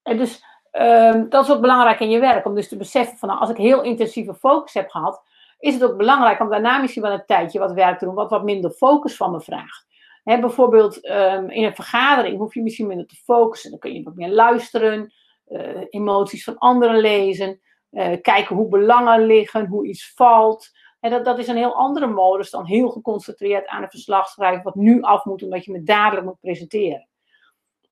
[0.01, 2.45] En dus uh, dat is ook belangrijk in je werk.
[2.45, 5.23] Om dus te beseffen van nou, als ik heel intensieve focus heb gehad,
[5.63, 8.30] is het ook belangrijk om daarna misschien wel een tijdje wat werk te doen, wat
[8.30, 9.86] wat minder focus van me vraagt.
[10.23, 13.69] Bijvoorbeeld um, in een vergadering hoef je misschien minder te focussen.
[13.69, 15.13] Dan kun je wat meer luisteren
[15.47, 17.60] uh, emoties van anderen lezen,
[17.91, 20.69] uh, kijken hoe belangen liggen, hoe iets valt.
[20.99, 24.63] En dat, dat is een heel andere modus dan heel geconcentreerd aan een verslag schrijven
[24.63, 27.08] wat nu af moet omdat je me dadelijk moet presenteren.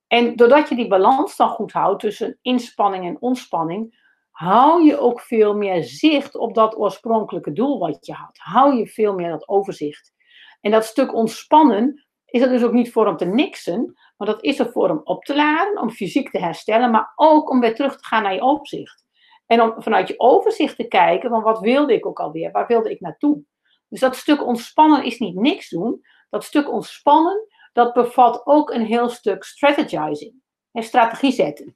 [0.07, 4.00] En doordat je die balans dan goed houdt tussen inspanning en ontspanning,
[4.41, 8.37] hou je ook veel meer zicht op dat oorspronkelijke doel wat je had.
[8.37, 10.13] Hou je veel meer dat overzicht.
[10.61, 14.43] En dat stuk ontspannen is er dus ook niet voor om te niksen, maar dat
[14.43, 17.75] is er voor om op te laden, om fysiek te herstellen, maar ook om weer
[17.75, 19.05] terug te gaan naar je overzicht.
[19.45, 22.91] En om vanuit je overzicht te kijken, van wat wilde ik ook alweer, waar wilde
[22.91, 23.43] ik naartoe.
[23.89, 26.01] Dus dat stuk ontspannen is niet niks doen.
[26.29, 30.33] Dat stuk ontspannen, dat bevat ook een heel stuk strategizing.
[30.71, 31.75] En strategie zetten.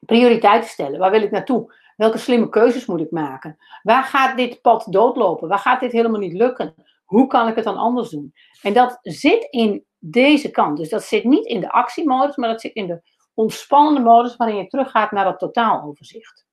[0.00, 0.98] Prioriteiten stellen.
[0.98, 1.72] Waar wil ik naartoe?
[1.96, 3.56] Welke slimme keuzes moet ik maken?
[3.82, 5.48] Waar gaat dit pad doodlopen?
[5.48, 6.74] Waar gaat dit helemaal niet lukken?
[7.04, 8.32] Hoe kan ik het dan anders doen?
[8.62, 10.76] En dat zit in deze kant.
[10.76, 13.02] Dus dat zit niet in de actiemodus, maar dat zit in de
[13.34, 16.46] ontspannende modus waarin je teruggaat naar dat totaaloverzicht.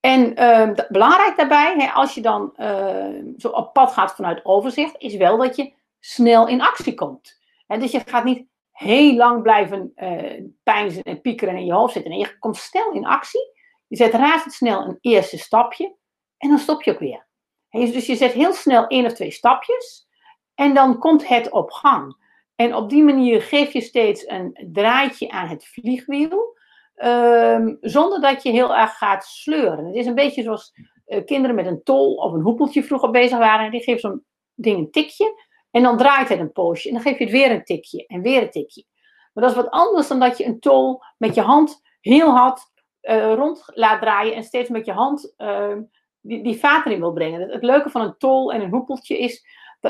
[0.00, 4.94] En uh, belangrijk daarbij, hè, als je dan uh, zo op pad gaat vanuit overzicht,
[4.98, 7.38] is wel dat je snel in actie komt.
[7.66, 8.46] En dus je gaat niet
[8.78, 12.12] heel lang blijven uh, pijnzen en piekeren en in je hoofd zitten.
[12.12, 13.52] En je komt snel in actie.
[13.86, 15.96] Je zet razendsnel een eerste stapje
[16.36, 17.26] en dan stop je ook weer.
[17.70, 20.06] dus je zet heel snel één of twee stapjes.
[20.54, 22.16] En dan komt het op gang.
[22.54, 26.56] En op die manier geef je steeds een draadje aan het vliegwiel.
[26.96, 29.86] Um, zonder dat je heel erg gaat sleuren.
[29.86, 30.72] Het is een beetje zoals
[31.06, 33.70] uh, kinderen met een tol of een hoepeltje vroeger bezig waren.
[33.70, 35.46] Die geven zo'n ding een tikje.
[35.78, 36.88] En dan draait het een poosje.
[36.88, 38.06] En dan geef je het weer een tikje.
[38.06, 38.84] En weer een tikje.
[39.32, 42.60] Maar dat is wat anders dan dat je een tol met je hand heel hard
[43.02, 44.34] uh, rond laat draaien.
[44.34, 45.76] En steeds met je hand uh,
[46.20, 47.50] die, vaat erin wil brengen.
[47.50, 49.46] Het, leuke van een tol en een hoepeltje is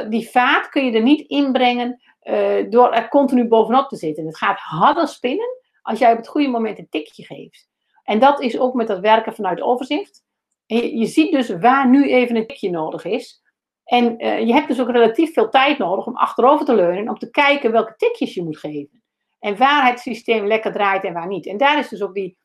[0.08, 4.26] die vaat kun je er niet inbrengen uh, door er continu bovenop te zitten.
[4.26, 7.68] Het gaat harder spinnen als jij op het goede moment een tikje geeft.
[8.02, 10.24] En dat is ook met dat werken vanuit overzicht.
[10.66, 13.42] Je ziet dus waar nu even een tikje nodig is.
[13.88, 17.18] En uh, je hebt dus ook relatief veel tijd nodig om achterover te leunen, om
[17.18, 19.02] te kijken welke tikjes je moet geven.
[19.38, 21.46] En waar het systeem lekker draait en waar niet.
[21.46, 22.38] En daar is dus ook die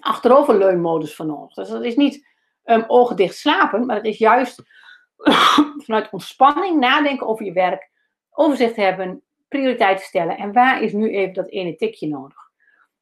[0.00, 1.54] achteroverleunmodus voor nodig.
[1.54, 2.26] Dus dat is niet
[2.64, 4.62] um, ogen dicht slapen, maar het is juist
[5.84, 7.90] vanuit ontspanning nadenken over je werk,
[8.30, 12.48] overzicht hebben, prioriteiten stellen en waar is nu even dat ene tikje nodig.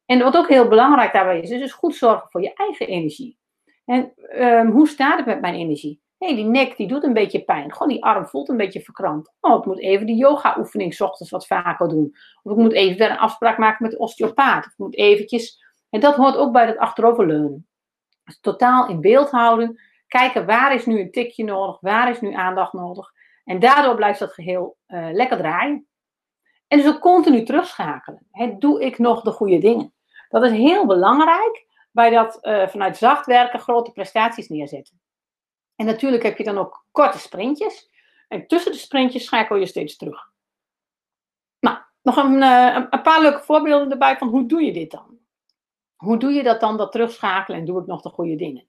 [0.06, 3.38] En wat ook heel belangrijk daarbij is, is dus goed zorgen voor je eigen energie.
[3.84, 6.00] En um, hoe staat het met mijn energie?
[6.18, 7.72] Hey, die nek die doet een beetje pijn.
[7.72, 9.32] Gewoon die arm voelt een beetje verkrampt.
[9.40, 12.16] Oh, ik moet even die yoga-oefening ochtends wat vaker doen.
[12.42, 14.66] Of ik moet even weer een afspraak maken met de osteopaat.
[14.66, 15.66] Of ik moet eventjes...
[15.90, 17.66] En dat hoort ook bij dat achteroverleunen.
[18.24, 19.80] Dus totaal in beeld houden.
[20.06, 21.80] Kijken waar is nu een tikje nodig.
[21.80, 23.12] Waar is nu aandacht nodig.
[23.44, 25.86] En daardoor blijft dat geheel uh, lekker draaien.
[26.66, 28.26] En dus ook continu terugschakelen.
[28.30, 29.94] He, doe ik nog de goede dingen?
[30.28, 35.00] Dat is heel belangrijk bij dat uh, vanuit zacht werken grote prestaties neerzetten.
[35.78, 37.90] En natuurlijk heb je dan ook korte sprintjes.
[38.28, 40.30] En tussen de sprintjes schakel je steeds terug.
[41.60, 45.18] Nou, nog een, uh, een paar leuke voorbeelden erbij van hoe doe je dit dan?
[45.96, 48.66] Hoe doe je dat dan, dat terugschakelen en doe ik nog de goede dingen?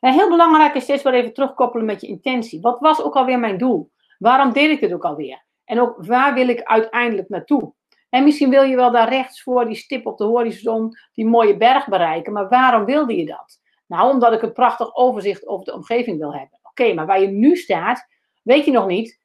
[0.00, 2.60] En heel belangrijk is steeds weer even terugkoppelen met je intentie.
[2.60, 3.90] Wat was ook alweer mijn doel?
[4.18, 5.44] Waarom deed ik dit ook alweer?
[5.64, 7.72] En ook waar wil ik uiteindelijk naartoe?
[8.08, 11.56] En misschien wil je wel daar rechts voor die stip op de horizon, die mooie
[11.56, 13.61] berg bereiken, maar waarom wilde je dat?
[13.92, 16.58] Nou, omdat ik een prachtig overzicht over de omgeving wil hebben.
[16.62, 18.06] Oké, maar waar je nu staat,
[18.42, 19.20] weet je nog niet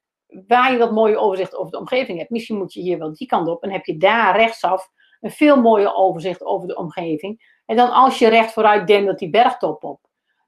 [0.46, 2.30] waar je dat mooie overzicht over de omgeving hebt.
[2.30, 5.60] Misschien moet je hier wel die kant op en heb je daar rechtsaf een veel
[5.60, 7.60] mooier overzicht over de omgeving.
[7.66, 10.00] En dan als je recht vooruit dat die bergtop op.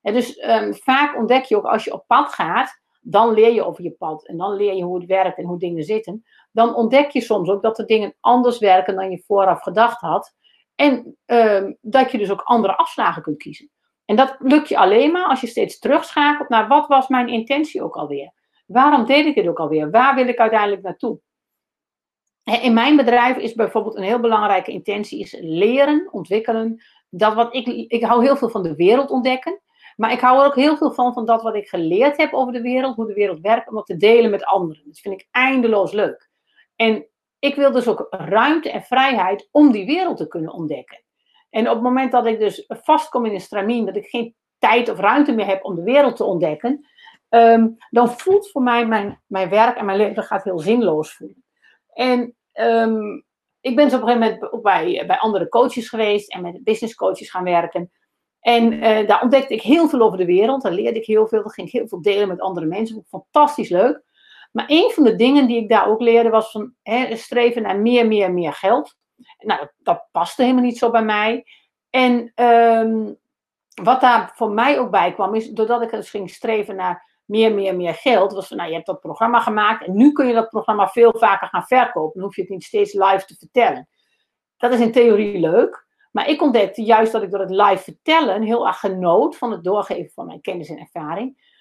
[0.03, 3.65] En dus um, vaak ontdek je ook als je op pad gaat, dan leer je
[3.65, 4.27] over je pad.
[4.27, 6.25] En dan leer je hoe het werkt en hoe dingen zitten.
[6.53, 10.35] Dan ontdek je soms ook dat de dingen anders werken dan je vooraf gedacht had.
[10.75, 13.71] En um, dat je dus ook andere afslagen kunt kiezen.
[14.11, 17.83] En dat lukt je alleen maar als je steeds terugschakelt naar wat was mijn intentie
[17.83, 18.33] ook alweer?
[18.67, 19.91] Waarom deed ik het ook alweer?
[19.91, 21.21] Waar wil ik uiteindelijk naartoe?
[22.63, 26.83] In mijn bedrijf is bijvoorbeeld een heel belangrijke intentie is leren, ontwikkelen.
[27.11, 29.61] Dat wat ik, ik hou heel veel van de wereld ontdekken.
[29.97, 32.53] Maar ik hou er ook heel veel van, van dat wat ik geleerd heb over
[32.53, 34.83] de wereld, hoe de wereld werkt, om dat te delen met anderen.
[34.87, 36.31] Dat vind ik eindeloos leuk.
[36.77, 37.07] En
[37.39, 41.03] ik wil dus ook ruimte en vrijheid om die wereld te kunnen ontdekken.
[41.51, 44.89] En op het moment dat ik dus vastkom in een stramien, dat ik geen tijd
[44.89, 46.87] of ruimte meer heb om de wereld te ontdekken,
[47.29, 51.45] um, dan voelt voor mij mijn, mijn werk en mijn leven gaat heel zinloos voelen.
[51.93, 53.25] En um,
[53.61, 56.65] ik ben zo op een gegeven moment ook bij, bij andere coaches geweest en met
[56.65, 57.91] business coaches gaan werken.
[58.41, 60.63] En uh, daar ontdekte ik heel veel over de wereld.
[60.63, 61.43] Daar leerde ik heel veel.
[61.43, 63.05] Daar ging ik heel veel delen met andere mensen.
[63.09, 64.03] Fantastisch leuk.
[64.53, 67.79] Maar een van de dingen die ik daar ook leerde was van hè, streven naar
[67.79, 68.97] meer, meer, meer geld.
[69.39, 71.47] Nou, dat, paste helemaal niet zo bij mij.
[71.91, 73.19] En um,
[73.83, 77.55] wat daar voor mij ook bij kwam, is doordat ik dus ging streven naar meer,
[77.55, 80.35] meer, meer geld, was van, nou, je hebt dat programma gemaakt en nu kun je
[80.35, 82.13] dat programma veel vaker gaan verkopen.
[82.15, 83.89] Dan hoef je het niet steeds live te vertellen.
[84.57, 88.43] Dat is in theorie leuk, maar ik ontdekte juist dat ik door het live vertellen
[88.43, 91.59] heel erg genoot van het doorgeven van mijn kennis en ervaring,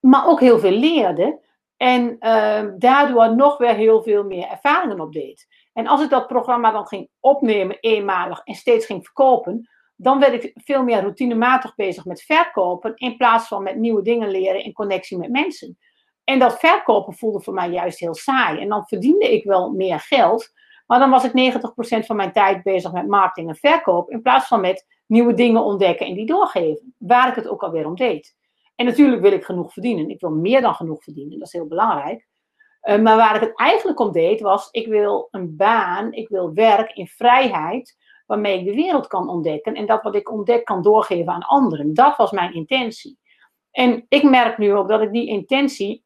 [0.00, 1.40] maar ook heel veel leerde
[1.76, 5.46] en uh, daardoor nog weer heel veel meer ervaringen opdeed.
[5.80, 10.44] En als ik dat programma dan ging opnemen eenmalig en steeds ging verkopen, dan werd
[10.44, 14.72] ik veel meer routinematig bezig met verkopen in plaats van met nieuwe dingen leren in
[14.72, 15.78] connectie met mensen.
[16.24, 18.60] En dat verkopen voelde voor mij juist heel saai.
[18.60, 20.52] En dan verdiende ik wel meer geld,
[20.86, 21.54] maar dan was ik
[22.02, 25.62] 90% van mijn tijd bezig met marketing en verkoop in plaats van met nieuwe dingen
[25.64, 28.36] ontdekken en die doorgeven, waar ik het ook alweer om deed.
[28.74, 30.08] En natuurlijk wil ik genoeg verdienen.
[30.08, 32.28] Ik wil meer dan genoeg verdienen, dat is heel belangrijk.
[32.82, 36.54] Uh, maar waar ik het eigenlijk om deed was, ik wil een baan, ik wil
[36.54, 40.82] werk in vrijheid, waarmee ik de wereld kan ontdekken en dat wat ik ontdek kan
[40.82, 41.94] doorgeven aan anderen.
[41.94, 43.18] Dat was mijn intentie.
[43.70, 46.04] En ik merk nu ook dat ik die intentie,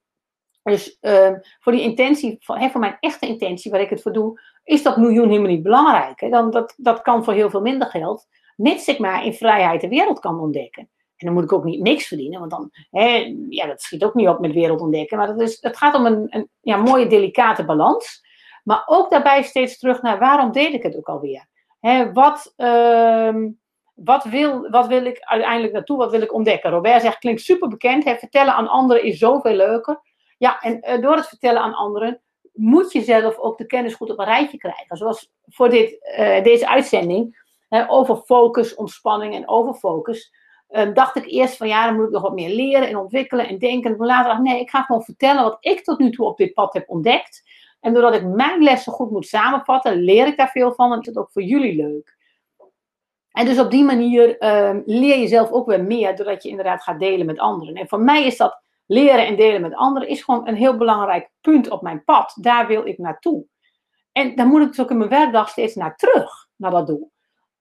[0.62, 4.40] dus uh, voor die intentie, voor, voor mijn echte intentie, waar ik het voor doe,
[4.62, 6.20] is dat miljoen helemaal niet belangrijk.
[6.20, 6.28] Hè?
[6.28, 9.88] Dan, dat, dat kan voor heel veel minder geld, mits ik maar in vrijheid de
[9.88, 10.90] wereld kan ontdekken.
[11.16, 14.14] En dan moet ik ook niet niks verdienen, want dan, hè, ja, dat schiet ook
[14.14, 15.18] niet op met wereld ontdekken.
[15.18, 18.22] Maar dat is, het gaat om een, een ja, mooie, delicate balans.
[18.64, 21.46] Maar ook daarbij steeds terug naar waarom deed ik het ook alweer?
[21.80, 23.34] Hè, wat, uh,
[23.94, 25.96] wat, wil, wat wil ik uiteindelijk naartoe?
[25.96, 26.70] Wat wil ik ontdekken?
[26.70, 28.04] Robert zegt, klinkt super bekend.
[28.04, 30.00] Hè, vertellen aan anderen is zoveel leuker.
[30.38, 32.20] Ja, en uh, door het vertellen aan anderen
[32.52, 34.96] moet je zelf ook de kennis goed op een rijtje krijgen.
[34.96, 37.42] Zoals voor dit, uh, deze uitzending
[37.88, 40.32] over focus, ontspanning en overfocus
[40.68, 43.48] um, dacht ik eerst van ja, dan moet ik nog wat meer leren en ontwikkelen
[43.48, 43.90] en denken.
[43.90, 46.36] En later dacht ik, nee, ik ga gewoon vertellen wat ik tot nu toe op
[46.36, 47.42] dit pad heb ontdekt.
[47.80, 51.06] En doordat ik mijn lessen goed moet samenvatten, leer ik daar veel van en is
[51.06, 52.16] het ook voor jullie leuk.
[53.30, 56.82] En dus op die manier um, leer je zelf ook weer meer, doordat je inderdaad
[56.82, 57.74] gaat delen met anderen.
[57.74, 61.30] En voor mij is dat leren en delen met anderen is gewoon een heel belangrijk
[61.40, 62.36] punt op mijn pad.
[62.40, 63.46] Daar wil ik naartoe.
[64.12, 67.12] En dan moet ik dus ook in mijn werkdag steeds naar terug, naar dat doel.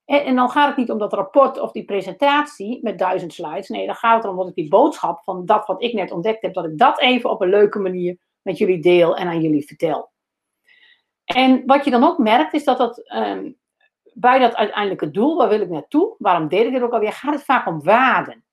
[0.06, 3.70] En, en, dan gaat het niet om dat rapport of die presentatie met duizend slides.
[3.70, 6.42] Nee, dan gaat het erom dat ik die boodschap van dat wat ik net ontdekt
[6.42, 9.68] heb, dat ik dat even op een leuke manier met jullie deel en aan jullie
[9.68, 10.12] vertel.
[11.24, 13.52] En wat je dan ook merkt, is dat dat ehm,
[14.14, 17.34] bij dat uiteindelijke doel, waar wil ik naartoe, waarom deed ik dit ook alweer, gaat
[17.34, 18.44] het vaak om waarden.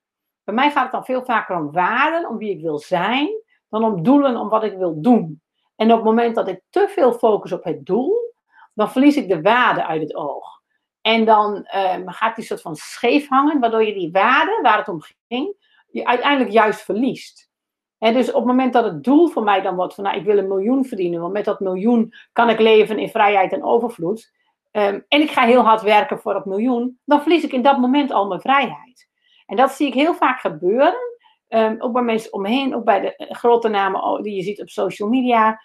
[0.44, 3.28] Bij mij gaat het dan veel vaker om waarden, om wie ik wil zijn,
[3.68, 5.42] dan om doelen, om wat ik wil doen.
[5.76, 8.34] En op het moment dat ik te veel focus op het doel,
[8.74, 10.60] dan verlies ik de waarde uit het oog.
[11.00, 14.88] En dan ehm, gaat die soort van scheef hangen, waardoor je die waarde, waar het
[14.88, 15.54] om ging,
[15.90, 17.50] je uiteindelijk juist verliest.
[17.98, 20.24] En dus op het moment dat het doel voor mij dan wordt van, nou, ik
[20.24, 24.32] wil een miljoen verdienen, want met dat miljoen kan ik leven in vrijheid en overvloed.
[24.70, 27.78] Ehm, en ik ga heel hard werken voor dat miljoen, dan verlies ik in dat
[27.78, 29.08] moment al mijn vrijheid.
[29.46, 31.10] En dat zie ik heel vaak gebeuren,
[31.48, 34.68] um, ook bij mensen omheen, ook bij de eh, grote namen die je ziet op
[34.68, 35.60] social media.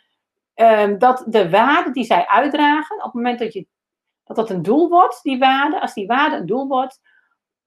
[0.53, 3.67] Ehm, dat de waarde die zij uitdragen, op het moment dat, je,
[4.25, 6.99] dat dat een doel wordt, die waarde, als die waarde een doel wordt,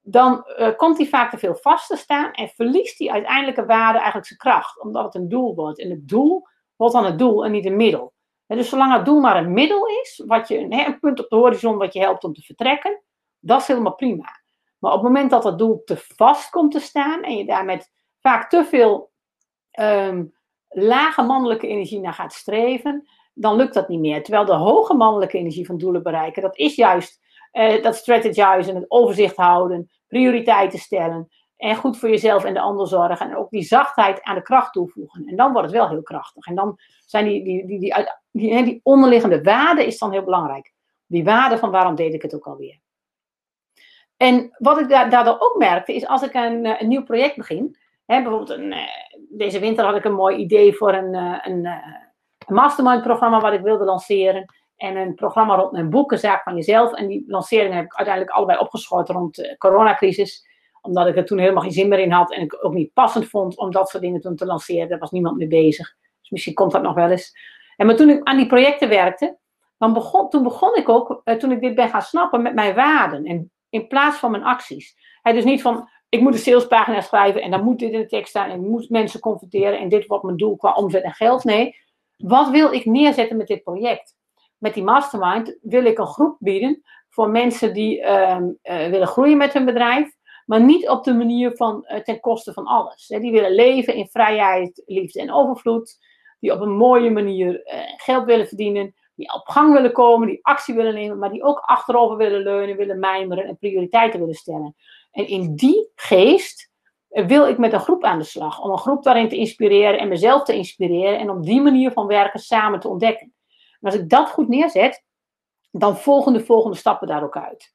[0.01, 3.97] dan uh, komt die vaak te veel vast te staan en verliest die uiteindelijke waarde
[3.97, 5.79] eigenlijk zijn kracht, omdat het een doel wordt.
[5.79, 8.13] En het doel wordt dan het doel en niet een middel.
[8.47, 11.77] Dus zolang het doel maar een middel is, wat je, een punt op de horizon
[11.77, 13.03] wat je helpt om te vertrekken,
[13.39, 14.41] dat is helemaal prima.
[14.79, 17.65] Maar op het moment dat dat doel te vast komt te staan en je daar
[17.65, 19.11] met vaak te veel
[19.81, 20.35] um,
[20.69, 23.09] lage mannelijke energie naar gaat streven,
[23.41, 24.23] dan lukt dat niet meer.
[24.23, 27.21] Terwijl de hoge mannelijke energie van doelen bereiken, dat is juist
[27.53, 32.87] uh, dat strategizen, het overzicht houden, prioriteiten stellen en goed voor jezelf en de ander
[32.87, 35.27] zorgen en ook die zachtheid aan de kracht toevoegen.
[35.27, 36.47] En dan wordt het wel heel krachtig.
[36.47, 40.73] En dan zijn die, die, die, die, die, die onderliggende waarde is dan heel belangrijk.
[41.07, 42.81] Die waarde van waarom deed ik het ook alweer.
[44.17, 47.77] En wat ik daardoor ook merkte, is als ik een, eh, een nieuw project begin,
[48.07, 48.89] hè, bijvoorbeeld een, eh,
[49.29, 51.67] deze winter had ik een mooi idee voor een, een
[52.49, 54.55] mastermind programma wat ik wilde lanceren.
[54.77, 56.93] En een programma rond mijn boeken, Zaak van Jezelf.
[56.93, 60.47] En die lanceringen heb ik uiteindelijk allebei opgeschoten rond de coronacrisis.
[60.81, 62.33] Omdat ik er toen helemaal geen zin meer in had.
[62.33, 64.89] En ik ook niet passend vond om dat soort dingen toen te lanceren.
[64.89, 65.95] Daar was niemand mee bezig.
[66.21, 67.37] Dus misschien komt dat nog wel eens.
[67.77, 69.39] En maar toen ik aan die projecten werkte,
[69.79, 72.75] dan begon, toen begon ik ook, eh, toen ik dit ben gaan snappen, met mijn
[72.75, 73.25] waarden.
[73.25, 74.97] En in plaats van mijn acties.
[75.23, 78.07] He, dus niet van, ik moet een salespagina schrijven en dan moet dit in de
[78.07, 78.51] tekst staan.
[78.51, 81.45] En ik moet mensen confronteren en dit wordt mijn doel qua omzet en geld.
[81.45, 81.77] Nee,
[82.19, 84.17] wat wil ik neerzetten met dit project?
[84.59, 89.37] met die mastermind wil ik een groep bieden voor mensen die ehm, eh, willen groeien
[89.37, 93.07] met hun bedrijf, maar niet op de manier van uh, ten koste van alles.
[93.07, 95.99] Die willen leven in vrijheid, liefde en overvloed,
[96.41, 100.39] die op een mooie manier uh, geld willen verdienen, die op gang willen komen, die
[100.43, 104.77] actie willen nemen, maar die ook achterover willen leunen, willen mijmeren en prioriteiten willen stellen.
[105.11, 106.68] En in die geest
[107.09, 110.09] wil ik met een groep aan de slag, om een groep daarin te inspireren en
[110.09, 113.33] mezelf te inspireren en op die manier van werken samen te ontdekken.
[113.81, 115.05] En als ik dat goed neerzet,
[115.71, 117.75] dan volgen de volgende stappen daar ook uit.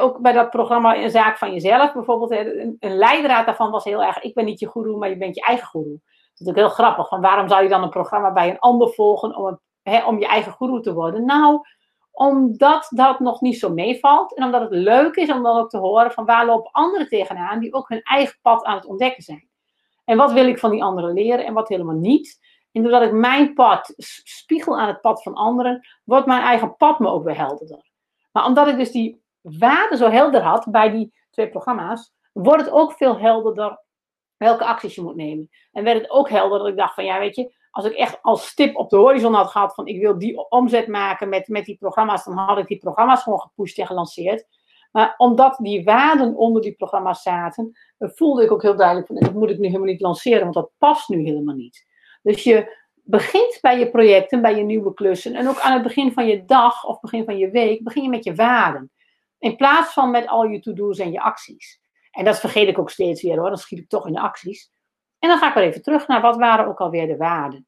[0.00, 4.02] ook bij dat programma Een Zaak van Jezelf bijvoorbeeld, een, een leidraad daarvan was heel
[4.02, 6.00] erg, ik ben niet je goeroe, maar je bent je eigen goeroe.
[6.02, 8.88] Dat is natuurlijk heel grappig, van waarom zou je dan een programma bij een ander
[8.88, 9.60] volgen om,
[10.06, 11.24] om je eigen goeroe te worden?
[11.24, 11.60] Nou,
[12.12, 15.78] omdat dat nog niet zo meevalt en omdat het leuk is om dan ook te
[15.78, 19.48] horen van waar lopen anderen tegenaan die ook hun eigen pad aan het ontdekken zijn.
[20.04, 22.40] En wat wil ik van die anderen leren en wat helemaal niet.
[22.72, 23.94] En doordat ik mijn pad
[24.24, 27.90] spiegel aan het pad van anderen, wordt mijn eigen pad me ook weer helderder.
[28.32, 32.72] Maar omdat ik dus die waarden zo helder had bij die twee programma's, wordt het
[32.72, 33.80] ook veel helderder
[34.36, 35.50] welke acties je moet nemen.
[35.72, 38.18] En werd het ook helder dat ik dacht van ja, weet je, als ik echt
[38.22, 41.64] als stip op de horizon had gehad van ik wil die omzet maken met, met
[41.64, 44.46] die programma's, dan had ik die programma's gewoon gepusht en gelanceerd.
[44.90, 49.34] Maar omdat die waarden onder die programma's zaten, voelde ik ook heel duidelijk van dat
[49.34, 51.86] moet ik nu helemaal niet lanceren, want dat past nu helemaal niet.
[52.22, 55.34] Dus je begint bij je projecten, bij je nieuwe klussen.
[55.34, 58.08] En ook aan het begin van je dag of begin van je week, begin je
[58.08, 58.90] met je waarden.
[59.38, 61.80] In plaats van met al je to-do's en je acties.
[62.10, 64.71] En dat vergeet ik ook steeds weer hoor, dan schiet ik toch in de acties.
[65.22, 67.66] En dan ga ik weer even terug naar wat waren ook alweer de waarden.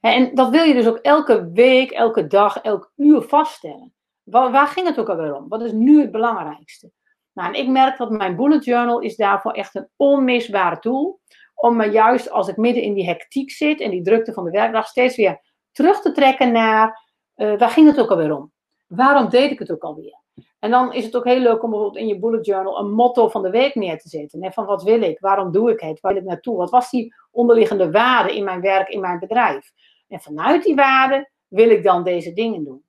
[0.00, 3.94] En dat wil je dus ook elke week, elke dag, elk uur vaststellen.
[4.24, 5.48] Waar, ging het ook alweer om?
[5.48, 6.92] Wat is nu het belangrijkste?
[7.32, 11.20] Nou, en ik merk dat mijn bullet journal is daarvoor echt een onmisbare tool
[11.54, 14.50] om me juist als ik midden in die hectiek zit en die drukte van de
[14.50, 15.40] werkdag steeds weer
[15.72, 17.02] terug te trekken naar
[17.36, 18.52] uh, waar ging het ook alweer om?
[18.86, 20.23] Waarom deed ik het ook alweer?
[20.64, 23.28] En dan is het ook heel leuk om bijvoorbeeld in je bullet journal een motto
[23.28, 24.42] van de week neer te zetten.
[24.42, 24.50] Hè?
[24.50, 25.20] Van wat wil ik?
[25.20, 26.00] Waarom doe ik het?
[26.00, 26.56] Waar wil ik naartoe?
[26.56, 29.72] Wat was die onderliggende waarde in mijn werk, in mijn bedrijf?
[30.08, 32.82] En vanuit die waarde wil ik dan deze dingen doen.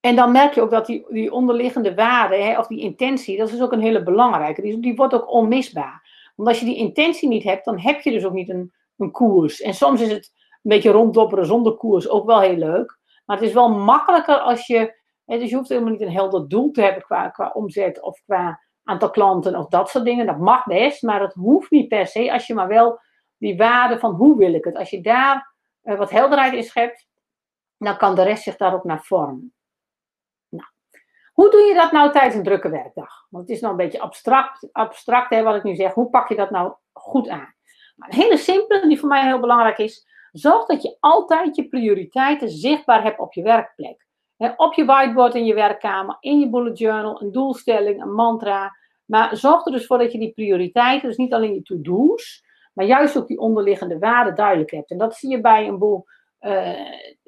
[0.00, 3.50] En dan merk je ook dat die, die onderliggende waarde, hè, of die intentie, dat
[3.50, 4.62] is ook een hele belangrijke.
[4.62, 6.32] Die, die wordt ook onmisbaar.
[6.36, 9.10] Want als je die intentie niet hebt, dan heb je dus ook niet een, een
[9.10, 9.60] koers.
[9.60, 12.98] En soms is het een beetje ronddopperen zonder koers ook wel heel leuk.
[13.24, 14.98] Maar het is wel makkelijker als je.
[15.38, 18.60] Dus je hoeft helemaal niet een helder doel te hebben qua, qua omzet of qua
[18.84, 20.26] aantal klanten of dat soort dingen.
[20.26, 22.32] Dat mag best, maar dat hoeft niet per se.
[22.32, 23.00] Als je maar wel
[23.38, 24.76] die waarde van hoe wil ik het.
[24.76, 27.08] Als je daar uh, wat helderheid in schept,
[27.78, 29.54] dan kan de rest zich daarop naar vormen.
[30.48, 30.66] Nou,
[31.32, 33.26] hoe doe je dat nou tijdens een drukke werkdag?
[33.30, 35.94] Want het is nou een beetje abstract, abstract hè, wat ik nu zeg.
[35.94, 37.54] Hoe pak je dat nou goed aan?
[37.96, 40.08] Nou, een hele simpele, die voor mij heel belangrijk is.
[40.32, 44.06] Zorg dat je altijd je prioriteiten zichtbaar hebt op je werkplek.
[44.56, 48.76] Op je whiteboard in je werkkamer, in je bullet journal, een doelstelling, een mantra.
[49.04, 52.86] Maar zorg er dus voor dat je die prioriteiten, dus niet alleen je to-do's, maar
[52.86, 54.90] juist ook die onderliggende waarden duidelijk hebt.
[54.90, 56.06] En dat zie je bij een boel
[56.40, 56.70] uh,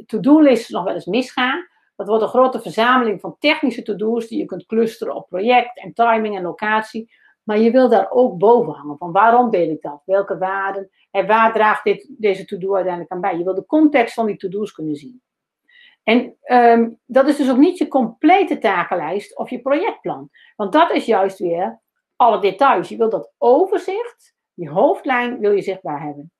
[0.06, 1.66] to-do-lists nog wel eens misgaan.
[1.96, 5.92] Dat wordt een grote verzameling van technische to-do's die je kunt clusteren op project en
[5.92, 7.12] timing en locatie.
[7.42, 10.02] Maar je wil daar ook boven hangen van waarom deel ik dat?
[10.04, 10.90] Welke waarden?
[11.10, 13.38] En waar draagt dit, deze to-do uiteindelijk aan bij?
[13.38, 15.22] Je wil de context van die to-do's kunnen zien.
[16.02, 20.30] En um, dat is dus ook niet je complete takenlijst of je projectplan.
[20.56, 21.80] Want dat is juist weer
[22.16, 22.88] alle details.
[22.88, 26.32] Je wil dat overzicht, die hoofdlijn, wil je zichtbaar hebben.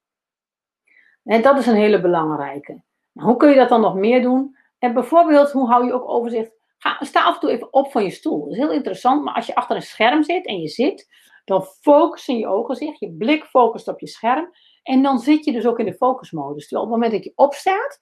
[1.24, 2.82] En dat is een hele belangrijke.
[3.12, 4.56] Hoe kun je dat dan nog meer doen?
[4.78, 6.52] En bijvoorbeeld, hoe hou je ook overzicht?
[6.78, 8.40] Ga, sta af en toe even op van je stoel.
[8.44, 11.08] Dat is heel interessant, maar als je achter een scherm zit en je zit,
[11.44, 14.50] dan focussen je ogen zich, je blik focust op je scherm.
[14.82, 16.68] En dan zit je dus ook in de focusmodus.
[16.68, 18.00] Terwijl op het moment dat je opstaat,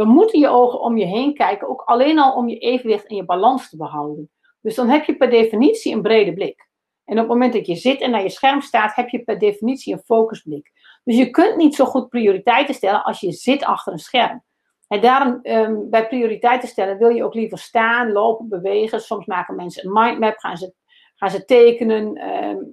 [0.00, 3.16] dan moeten je ogen om je heen kijken, ook alleen al om je evenwicht en
[3.16, 4.30] je balans te behouden.
[4.60, 6.68] Dus dan heb je per definitie een brede blik.
[7.04, 9.38] En op het moment dat je zit en naar je scherm staat, heb je per
[9.38, 10.72] definitie een focusblik.
[11.04, 14.42] Dus je kunt niet zo goed prioriteiten stellen als je zit achter een scherm.
[14.88, 19.00] En daarom, um, bij prioriteiten stellen, wil je ook liever staan, lopen, bewegen.
[19.00, 20.74] Soms maken mensen een mindmap, gaan ze,
[21.14, 22.22] gaan ze tekenen,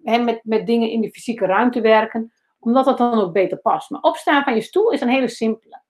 [0.05, 3.89] um, met, met dingen in de fysieke ruimte werken, omdat dat dan ook beter past.
[3.89, 5.86] Maar opstaan van je stoel is een hele simpele.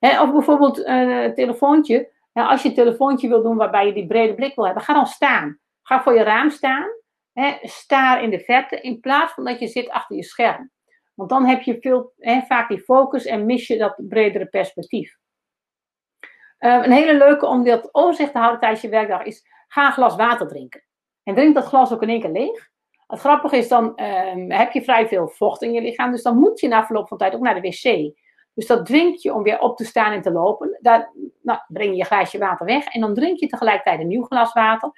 [0.00, 2.10] Of bijvoorbeeld uh, een telefoontje.
[2.32, 5.06] als je een telefoontje wil doen waarbij je die brede blik wil hebben, ga dan
[5.06, 5.58] staan.
[5.82, 6.88] Ga voor je raam staan.
[7.32, 10.70] He, staar in de verte in plaats van dat je zit achter je scherm.
[11.14, 12.12] Want dan heb je veel,
[12.48, 15.18] vaak die focus en mis je dat bredere perspectief.
[16.58, 19.92] Uh, een hele leuke om dat overzicht te houden tijdens je werkdag is: ga een
[19.92, 20.84] glas water drinken.
[21.22, 22.68] En drink dat glas ook in één keer leeg.
[23.06, 26.10] Het grappige is, dan um, heb je vrij veel vocht in je lichaam.
[26.10, 28.14] Dus dan moet je na verloop van tijd ook naar de wc.
[28.60, 30.78] Dus dat dwingt je om weer op te staan en te lopen.
[30.80, 32.86] Daar nou, breng je je glaasje water weg.
[32.86, 34.90] En dan drink je tegelijkertijd een nieuw glas water.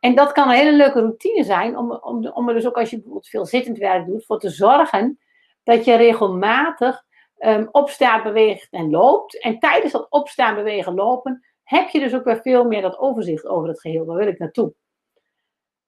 [0.00, 1.78] En dat kan een hele leuke routine zijn.
[1.78, 4.24] Om, om, om er dus ook als je bijvoorbeeld veel zittend werk doet.
[4.24, 5.18] Voor te zorgen
[5.62, 7.04] dat je regelmatig
[7.38, 9.40] um, opstaat, beweegt en loopt.
[9.40, 13.46] En tijdens dat opstaan, bewegen, lopen, heb je dus ook weer veel meer dat overzicht
[13.46, 14.04] over het geheel.
[14.04, 14.74] Daar wil ik naartoe.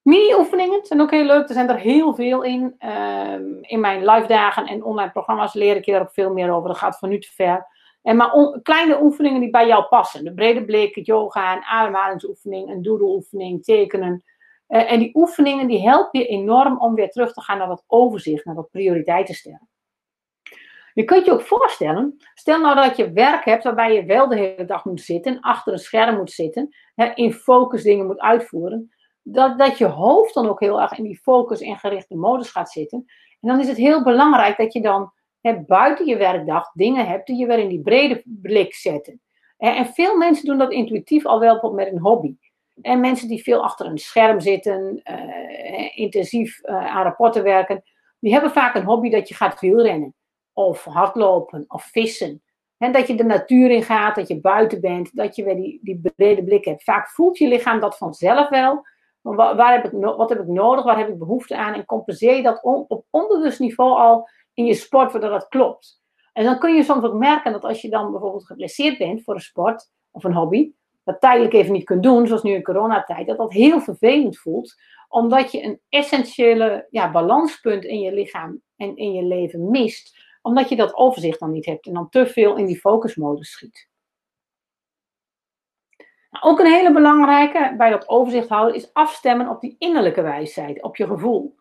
[0.05, 1.47] Mini-oefeningen zijn ook heel leuk.
[1.47, 2.75] Er zijn er heel veel in.
[2.79, 6.67] Um, in mijn live dagen en online programma's leer ik je ook veel meer over.
[6.67, 7.67] Dat gaat van nu te ver.
[8.01, 10.23] En maar kleine oefeningen die bij jou passen.
[10.23, 14.23] De brede blik, yoga, een ademhalingsoefening, een doedeloefening, tekenen.
[14.67, 17.83] Uh, en die oefeningen die helpen je enorm om weer terug te gaan naar dat
[17.87, 19.69] overzicht, naar dat prioriteiten stellen.
[20.93, 24.35] Je kunt je ook voorstellen, stel nou dat je werk hebt waarbij je wel de
[24.35, 26.75] hele dag moet zitten, achter een scherm moet zitten,
[27.15, 28.94] in focus dingen moet uitvoeren,
[29.27, 32.71] dat, dat je hoofd dan ook heel erg in die focus en gerichte modus gaat
[32.71, 33.05] zitten.
[33.41, 35.11] En dan is het heel belangrijk dat je dan
[35.41, 39.21] hè, buiten je werkdag dingen hebt die je weer in die brede blik zetten.
[39.57, 42.35] En veel mensen doen dat intuïtief al wel met een hobby.
[42.81, 47.83] En mensen die veel achter een scherm zitten, uh, intensief uh, aan rapporten werken,
[48.19, 50.13] die hebben vaak een hobby dat je gaat wielrennen
[50.53, 52.43] of hardlopen of vissen.
[52.77, 55.79] En dat je de natuur in gaat, dat je buiten bent, dat je weer die,
[55.81, 56.83] die brede blik hebt.
[56.83, 58.85] Vaak voelt je lichaam dat vanzelf wel.
[59.33, 61.73] Waar, waar heb ik wat heb ik nodig, waar heb ik behoefte aan?
[61.73, 66.01] En compenseer je dat op onderbewust niveau al in je sport, voordat dat klopt.
[66.33, 69.33] En dan kun je soms ook merken dat als je dan bijvoorbeeld geblesseerd bent voor
[69.33, 70.71] een sport of een hobby,
[71.03, 74.75] dat tijdelijk even niet kunt doen, zoals nu in coronatijd, dat dat heel vervelend voelt,
[75.07, 80.69] omdat je een essentiële ja, balanspunt in je lichaam en in je leven mist, omdat
[80.69, 83.87] je dat overzicht dan niet hebt en dan te veel in die focusmodus schiet.
[86.41, 90.95] Ook een hele belangrijke bij dat overzicht houden is afstemmen op die innerlijke wijsheid, op
[90.95, 91.55] je gevoel.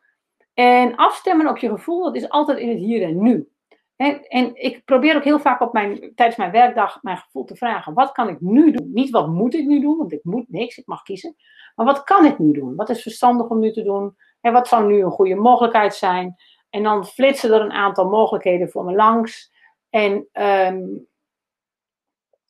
[0.54, 3.48] En afstemmen op je gevoel, dat is altijd in het hier en nu.
[3.96, 7.94] En, ik probeer ook heel vaak op mijn, tijdens mijn werkdag mijn gevoel te vragen:
[7.94, 8.90] wat kan ik nu doen?
[8.92, 11.36] Niet wat moet ik nu doen, want ik moet niks, ik mag kiezen.
[11.74, 12.76] Maar wat kan ik nu doen?
[12.76, 14.16] Wat is verstandig om nu te doen?
[14.40, 16.36] En wat zou nu een goede mogelijkheid zijn?
[16.70, 19.52] En dan flitsen er een aantal mogelijkheden voor me langs.
[19.90, 21.06] En um,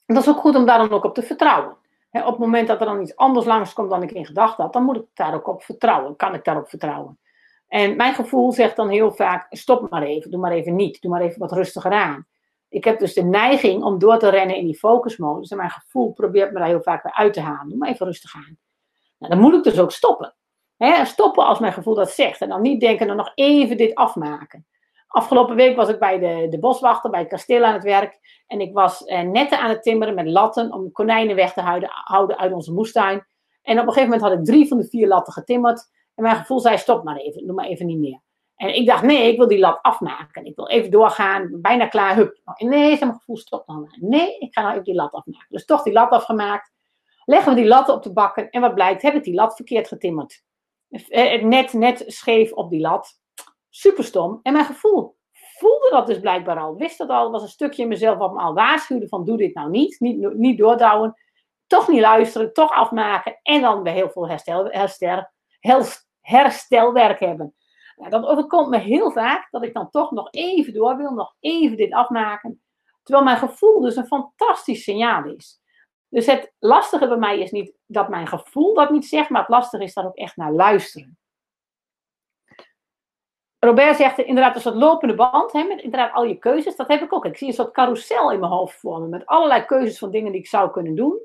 [0.07, 1.77] dat is ook goed om daar dan ook op te vertrouwen.
[2.23, 4.85] Op het moment dat er dan iets anders langskomt dan ik in gedachten had, dan
[4.85, 6.17] moet ik daar ook op vertrouwen.
[6.17, 7.19] Kan ik daarop vertrouwen?
[7.69, 11.11] En mijn gevoel zegt dan heel vaak: stop maar even, doe maar even niet, doe
[11.11, 12.27] maar even wat rustiger aan.
[12.69, 15.51] Ik heb dus de neiging om door te rennen in die focusmodus.
[15.51, 17.69] En mijn gevoel probeert me daar heel vaak weer uit te halen.
[17.69, 18.59] Doe maar even rustig aan.
[19.19, 20.35] Nou, dan moet ik dus ook stoppen.
[21.05, 22.41] stoppen als mijn gevoel dat zegt.
[22.41, 24.67] En dan niet denken, dan nog even dit afmaken.
[25.15, 28.43] Afgelopen week was ik bij de, de boswachter, bij het kasteel aan het werk.
[28.47, 31.89] En ik was eh, netten aan het timmeren met latten om konijnen weg te houden,
[31.93, 33.27] houden uit onze moestuin.
[33.63, 35.91] En op een gegeven moment had ik drie van de vier latten getimmerd.
[36.15, 38.21] En mijn gevoel zei, stop maar even, doe maar even niet meer.
[38.57, 40.45] En ik dacht, nee, ik wil die lat afmaken.
[40.45, 42.41] Ik wil even doorgaan, bijna klaar, hup.
[42.57, 43.97] Nee, is mijn gevoel, stop dan maar.
[44.01, 45.47] Nee, ik ga nou even die lat afmaken.
[45.49, 46.73] Dus toch die lat afgemaakt.
[47.25, 48.51] Leggen we die lat op de bakken.
[48.51, 50.43] En wat blijkt, heb ik die lat verkeerd getimmerd.
[51.09, 53.23] Eh, net, net scheef op die lat.
[53.77, 54.41] Super stom.
[54.43, 56.77] En mijn gevoel voelde dat dus blijkbaar al.
[56.77, 57.31] Wist dat al.
[57.31, 60.01] was een stukje in mezelf wat me al waarschuwde van doe dit nou niet.
[60.01, 61.15] Niet, niet doordouwen.
[61.67, 62.53] Toch niet luisteren.
[62.53, 63.39] Toch afmaken.
[63.43, 65.29] En dan weer heel veel herstel, herstel,
[66.21, 67.55] herstelwerk hebben.
[67.97, 69.51] Nou, dat overkomt me heel vaak.
[69.51, 71.11] Dat ik dan toch nog even door wil.
[71.11, 72.63] Nog even dit afmaken.
[73.03, 75.61] Terwijl mijn gevoel dus een fantastisch signaal is.
[76.09, 79.51] Dus het lastige bij mij is niet dat mijn gevoel dat niet zegt, maar het
[79.51, 81.19] lastige is daar ook echt naar luisteren.
[83.65, 86.77] Robert zegt inderdaad, een soort lopende band, hè, met inderdaad al je keuzes.
[86.77, 87.25] Dat heb ik ook.
[87.25, 90.41] Ik zie een soort carousel in mijn hoofd vormen, met allerlei keuzes van dingen die
[90.41, 91.19] ik zou kunnen doen.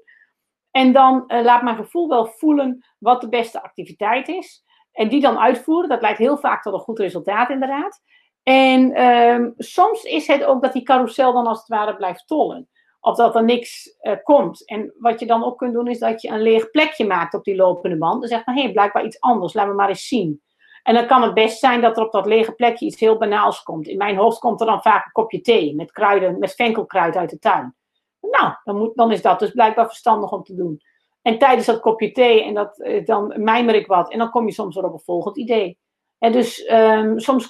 [0.72, 4.64] En dan uh, laat mijn gevoel wel voelen wat de beste activiteit is.
[4.92, 5.90] En die dan uitvoeren.
[5.90, 8.02] Dat leidt heel vaak tot een goed resultaat, inderdaad.
[8.44, 12.70] En uh, soms is het ook dat die carousel dan als het ware blijft tollen.
[13.00, 14.68] Of dat er niks uh, komt.
[14.68, 17.44] En wat je dan ook kunt doen, is dat je een leeg plekje maakt op
[17.44, 18.24] die lopende band.
[18.24, 20.42] En zegt van, hé, blijkbaar iets anders, laat me maar eens zien.
[20.84, 23.64] En dan kan het best zijn dat er op dat lege plekje iets heel banaals
[23.64, 23.88] komt.
[23.88, 27.30] In mijn hoofd komt er dan vaak een kopje thee met kruiden, met venkelkruid uit
[27.30, 27.76] de tuin.
[28.22, 30.82] Nou, dan, moet, dan is dat dus blijkbaar verstandig om te doen.
[31.22, 34.12] En tijdens dat kopje thee, en dat, eh, dan mijmer ik wat.
[34.12, 35.78] En dan kom je soms weer op een volgend idee.
[36.18, 37.50] En dus um, soms,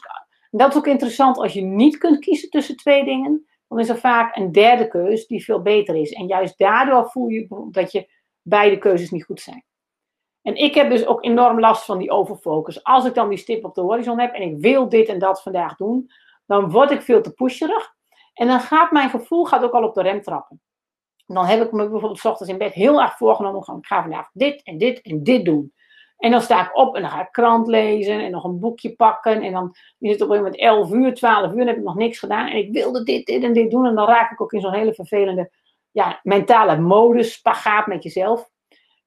[0.52, 3.98] dat is ook interessant, als je niet kunt kiezen tussen twee dingen, dan is er
[3.98, 6.12] vaak een derde keus die veel beter is.
[6.12, 8.10] En juist daardoor voel je dat je
[8.42, 9.64] beide keuzes niet goed zijn.
[10.50, 12.84] En ik heb dus ook enorm last van die overfocus.
[12.84, 15.42] Als ik dan die stip op de horizon heb en ik wil dit en dat
[15.42, 16.12] vandaag doen,
[16.46, 17.94] dan word ik veel te pusherig.
[18.34, 20.62] En dan gaat mijn gevoel gaat ook al op de rem trappen.
[21.26, 24.30] dan heb ik me bijvoorbeeld s ochtends in bed heel erg voorgenomen: ik ga vandaag
[24.34, 25.74] dit en dit en dit doen.
[26.18, 28.96] En dan sta ik op en dan ga ik krant lezen en nog een boekje
[28.96, 29.42] pakken.
[29.42, 31.96] En dan is het op een moment 11 uur, 12 uur en heb ik nog
[31.96, 32.48] niks gedaan.
[32.48, 33.86] En ik wilde dit, dit en dit doen.
[33.86, 35.52] En dan raak ik ook in zo'n hele vervelende
[35.92, 38.50] ja, mentale modus, spagaat met jezelf.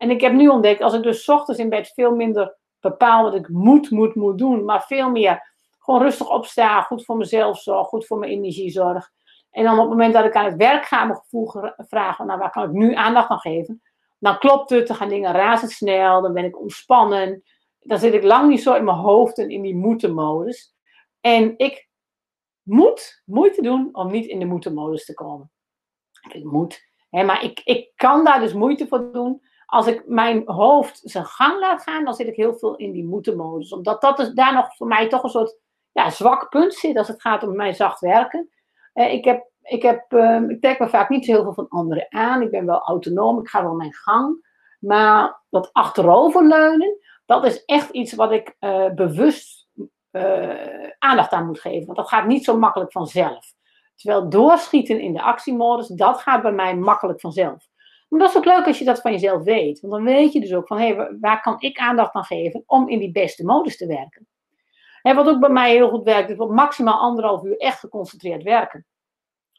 [0.02, 3.34] En ik heb nu ontdekt, als ik dus ochtends in bed veel minder bepaal wat
[3.34, 4.64] ik moet, moet, moet doen.
[4.64, 9.10] Maar veel meer gewoon rustig opsta, goed voor mezelf zorg, goed voor mijn energiezorg.
[9.50, 12.38] En dan op het moment dat ik aan het werk ga, mijn gevoel vragen, nou
[12.38, 13.82] waar kan ik nu aandacht aan geven?
[14.18, 17.42] dan klopt het, dan gaan dingen razendsnel, dan ben ik ontspannen.
[17.78, 20.74] Dan zit ik lang niet zo in mijn hoofd en in die moeten-modus.
[21.20, 21.88] En ik
[22.62, 25.50] moet moeite doen om niet in de moeten-modus te komen.
[26.32, 29.42] Ik moet, hè, maar ik, ik kan daar dus moeite voor doen.
[29.72, 33.04] Als ik mijn hoofd zijn gang laat gaan, dan zit ik heel veel in die
[33.04, 33.72] moeten-modus.
[33.72, 35.58] Omdat dat dus daar nog voor mij toch een soort
[35.92, 38.50] ja, zwak punt zit als het gaat om mijn zacht werken.
[38.92, 41.68] Eh, ik heb ik, heb, uh, ik trek me vaak niet zo heel veel van
[41.68, 42.42] anderen aan.
[42.42, 44.46] Ik ben wel autonoom, ik ga wel mijn gang.
[44.80, 49.68] Maar dat achteroverleunen, dat is echt iets wat ik uh, bewust
[50.10, 51.86] uh, aandacht aan moet geven.
[51.86, 53.52] Want dat gaat niet zo makkelijk vanzelf.
[53.94, 57.70] Terwijl doorschieten in de actiemodus, dat gaat bij mij makkelijk vanzelf.
[58.12, 59.80] Maar dat is ook leuk als je dat van jezelf weet.
[59.80, 62.62] Want dan weet je dus ook van, hé, hey, waar kan ik aandacht aan geven
[62.66, 64.26] om in die beste modus te werken.
[65.02, 68.42] En wat ook bij mij heel goed werkt, is op maximaal anderhalf uur echt geconcentreerd
[68.42, 68.86] werken.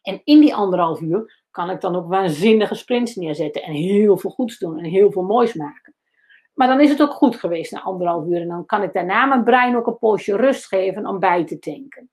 [0.02, 4.30] En in die anderhalf uur kan ik dan ook waanzinnige sprints neerzetten en heel veel
[4.30, 5.96] goeds doen en heel veel moois maken.
[6.54, 9.26] Maar dan is het ook goed geweest na anderhalf uur en dan kan ik daarna
[9.26, 12.10] mijn brein ook een poosje rust geven om bij te tanken.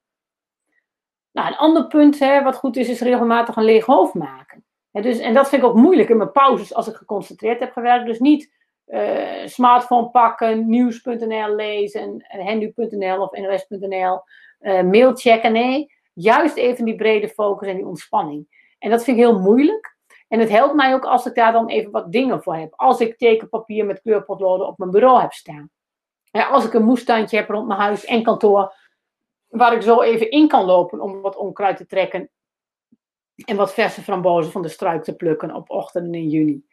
[1.32, 4.64] Nou, een ander punt hè, wat goed is, is regelmatig een leeg hoofd maken.
[4.92, 8.06] Dus, en dat vind ik ook moeilijk in mijn pauzes als ik geconcentreerd heb gewerkt.
[8.06, 8.52] Dus niet
[8.86, 14.22] uh, smartphone pakken, nieuws.nl lezen, hendu.nl of nos.nl,
[14.60, 15.52] uh, mail checken.
[15.52, 18.74] Nee, juist even die brede focus en die ontspanning.
[18.78, 19.98] En dat vind ik heel moeilijk.
[20.28, 22.72] En het helpt mij ook als ik daar dan even wat dingen voor heb.
[22.76, 25.70] Als ik tekenpapier met kleurpotloden op mijn bureau heb staan.
[26.30, 28.74] Als ik een moestuintje heb rond mijn huis en kantoor.
[29.48, 32.30] Waar ik zo even in kan lopen om wat onkruid te trekken.
[33.44, 36.64] En wat verse frambozen van de struik te plukken op ochtenden in juni.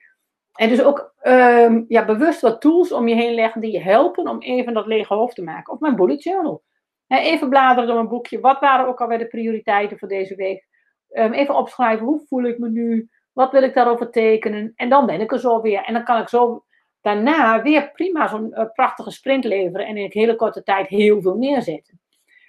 [0.54, 4.28] En dus ook um, ja, bewust wat tools om je heen leggen die je helpen
[4.28, 5.74] om even dat lege hoofd te maken.
[5.74, 6.64] Of mijn bullet journal.
[7.08, 8.40] Even bladeren door mijn boekje.
[8.40, 10.68] Wat waren ook alweer de prioriteiten voor deze week?
[11.10, 13.10] Ehm, even opschrijven, hoe voel ik me nu?
[13.34, 14.72] Wat wil ik daarover tekenen?
[14.76, 15.84] En dan ben ik er zo weer.
[15.84, 16.64] En dan kan ik zo
[17.02, 21.22] daarna weer prima zo'n uh, prachtige sprint leveren en in een hele korte tijd heel
[21.22, 22.00] veel neerzetten.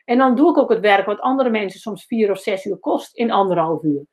[0.09, 2.77] En dan doe ik ook het werk wat andere mensen soms vier of zes uur
[2.77, 4.07] kost in anderhalf uur.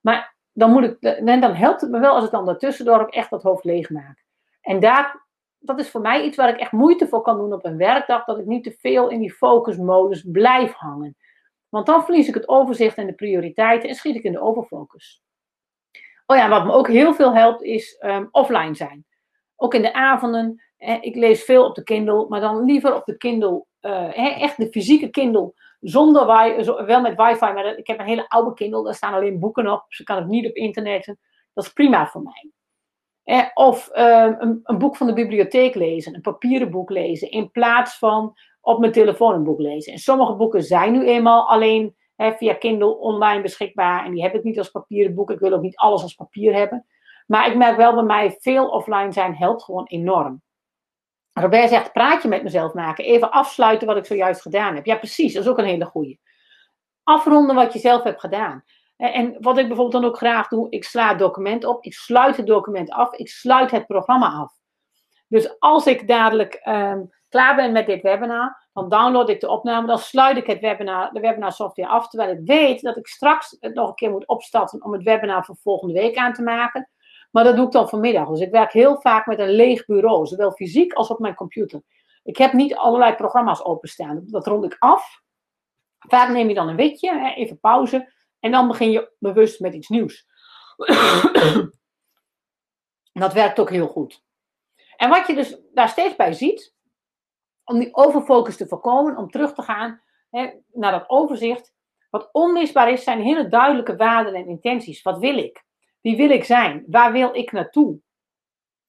[0.00, 3.10] Maar dan, moet ik, en dan helpt het me wel als ik dan daartussendoor ook
[3.10, 4.24] echt dat hoofd leeg maak.
[4.60, 5.26] En daar,
[5.58, 8.24] dat is voor mij iets waar ik echt moeite voor kan doen op een werkdag,
[8.24, 11.16] dat ik niet te veel in die focusmodus blijf hangen.
[11.68, 15.22] Want dan verlies ik het overzicht en de prioriteiten en schiet ik in de overfocus.
[16.26, 19.06] Oh ja, wat me ook heel veel helpt is um, offline zijn.
[19.56, 20.62] Ook in de avonden.
[21.00, 24.68] ik lees veel op de Kindle, maar dan liever op de Kindle, uh, echt de
[24.70, 28.94] fysieke Kindle, zonder wifi, wel met wifi, maar ik heb een hele oude Kindle, daar
[28.94, 31.16] staan alleen boeken op, dus ik kan het niet op internet.
[31.52, 32.50] Dat is prima voor mij.
[33.24, 37.50] Eh, of uh, een, een, boek van de bibliotheek lezen, een papieren boek lezen, in
[37.50, 39.92] plaats van op mijn telefoon een boek lezen.
[39.92, 44.04] En sommige boeken zijn nu eenmaal alleen hè, via Kindle online beschikbaar.
[44.04, 45.30] En die heb ik niet als papieren boek.
[45.30, 46.86] Ik wil ook niet alles als papier hebben.
[47.26, 50.42] Maar ik merk wel bij mij, veel offline zijn helpt gewoon enorm.
[51.40, 53.04] Robert zegt, praatje met mezelf maken.
[53.04, 54.86] Even afsluiten wat ik zojuist gedaan heb.
[54.86, 55.32] Ja, precies.
[55.32, 56.20] Dat is ook een hele goeie.
[57.02, 58.64] Afronden wat je zelf hebt gedaan.
[58.96, 62.36] En wat ik bijvoorbeeld dan ook graag doe, ik sla het document op, ik sluit
[62.36, 64.52] het document af, ik sluit het programma af.
[65.28, 69.86] Dus als ik dadelijk ehm, klaar ben met dit webinar, dan download ik de opname,
[69.86, 73.56] dan sluit ik het webinar, de webinar software af, terwijl ik weet dat ik straks
[73.60, 76.88] het nog een keer moet opstarten om het webinar voor volgende week aan te maken.
[77.30, 78.28] Maar dat doe ik dan vanmiddag.
[78.28, 81.82] Dus ik werk heel vaak met een leeg bureau, zowel fysiek als op mijn computer.
[82.22, 84.22] Ik heb niet allerlei programma's openstaan.
[84.26, 85.22] Dat rond ik af.
[85.98, 88.12] Vaak neem je dan een witje, even pauze.
[88.40, 90.26] En dan begin je bewust met iets nieuws.
[93.12, 94.22] dat werkt ook heel goed.
[94.96, 96.74] En wat je dus daar steeds bij ziet,
[97.64, 101.74] om die overfocus te voorkomen, om terug te gaan hè, naar dat overzicht.
[102.10, 105.02] Wat onmisbaar is, zijn hele duidelijke waarden en intenties.
[105.02, 105.64] Wat wil ik?
[106.00, 106.84] Wie wil ik zijn?
[106.86, 107.98] Waar wil ik naartoe?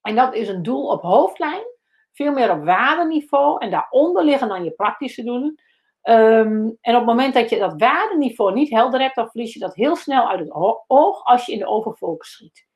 [0.01, 1.63] En dat is een doel op hoofdlijn,
[2.11, 3.59] veel meer op waardeniveau.
[3.59, 5.61] En daaronder liggen dan je praktische doelen.
[6.01, 9.59] Ehm, en op het moment dat je dat waardeniveau niet helder hebt, dan verlies je
[9.59, 10.53] dat heel snel uit het
[10.87, 12.69] oog als je in de overfocus schiet.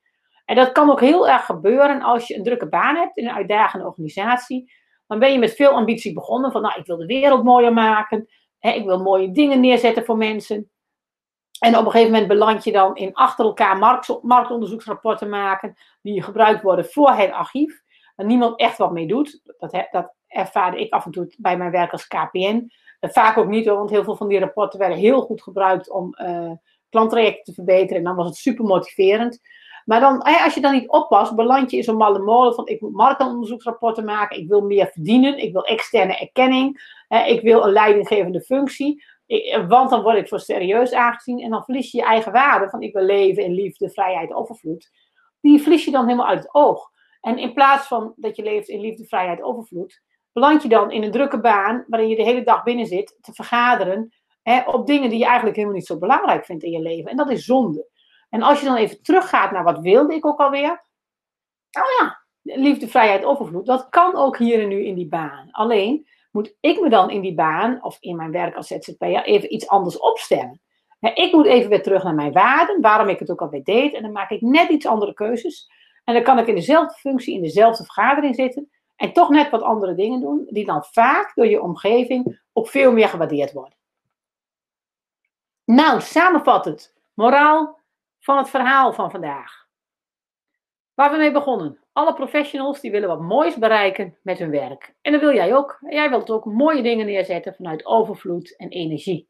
[0.46, 3.36] En dat kan ook heel erg gebeuren als je een drukke baan hebt in een
[3.36, 4.72] uitdagende organisatie.
[5.08, 8.28] Dan ben je met veel ambitie begonnen van, nou, ik wil de wereld mooier maken.
[8.60, 10.70] Hè, ik wil mooie dingen neerzetten voor mensen.
[11.60, 16.22] En op een gegeven moment beland je dan in achter elkaar markt, marktonderzoeksrapporten maken, die
[16.22, 17.84] gebruikt worden voor het archief.
[18.16, 19.42] Waar niemand echt wat mee doet.
[19.58, 22.72] Dat, dat ervaarde ik af en toe bij mijn werk als KPN.
[23.00, 26.52] Vaak ook niet, want heel veel van die rapporten werden heel goed gebruikt om uh,
[26.90, 27.98] klanttrajecten te verbeteren.
[27.98, 29.40] En dan was het super motiverend.
[29.86, 32.82] Maar dan, als je dan niet oppast, beland je in zo'n malle molen van ik
[32.82, 36.82] moet marktonderzoeksrapporten maken, ik wil meer verdienen, ik wil externe erkenning,
[37.26, 39.04] ik wil een leidinggevende functie,
[39.68, 42.82] want dan word ik voor serieus aangezien en dan verlies je je eigen waarde van
[42.82, 44.92] ik wil leven in liefde, vrijheid, overvloed.
[45.42, 46.92] Die verlies je dan helemaal uit het oog.
[47.22, 50.02] En in plaats van dat je leeft in liefde, vrijheid, overvloed,
[50.34, 53.34] beland je dan in een drukke baan waarin je de hele dag binnen zit te
[53.34, 57.12] vergaderen hè, op dingen die je eigenlijk helemaal niet zo belangrijk vindt in je leven.
[57.12, 57.88] En dat is zonde.
[58.30, 60.84] En als je dan even teruggaat naar wat wilde ik ook alweer.
[61.72, 63.66] Nou ja, liefde, vrijheid, overvloed.
[63.66, 65.48] Dat kan ook hier en nu in die baan.
[65.52, 69.54] Alleen moet ik me dan in die baan of in mijn werk als ZZP'er even
[69.54, 70.62] iets anders opstellen.
[71.00, 73.94] Ik moet even weer terug naar mijn waarden, waarom ik het ook alweer deed.
[73.94, 75.70] En dan maak ik net iets andere keuzes.
[76.04, 78.70] En dan kan ik in dezelfde functie, in dezelfde vergadering zitten.
[78.96, 82.92] En toch net wat andere dingen doen, die dan vaak door je omgeving ook veel
[82.92, 83.78] meer gewaardeerd worden.
[85.66, 87.80] Nou, samenvattend, moraal
[88.20, 89.68] van het verhaal van vandaag.
[90.94, 91.85] Waar we mee begonnen.
[91.96, 94.96] Alle professionals die willen wat moois bereiken met hun werk.
[95.02, 95.78] En dat wil jij ook.
[95.90, 99.30] Jij wilt ook mooie dingen neerzetten vanuit overvloed en energie.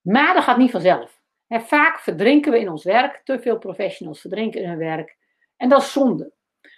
[0.00, 1.20] Maar dat gaat niet vanzelf.
[1.48, 3.20] vaak verdrinken we in ons werk.
[3.24, 5.16] Te veel professionals verdrinken in hun werk.
[5.56, 6.32] En dat is zonde.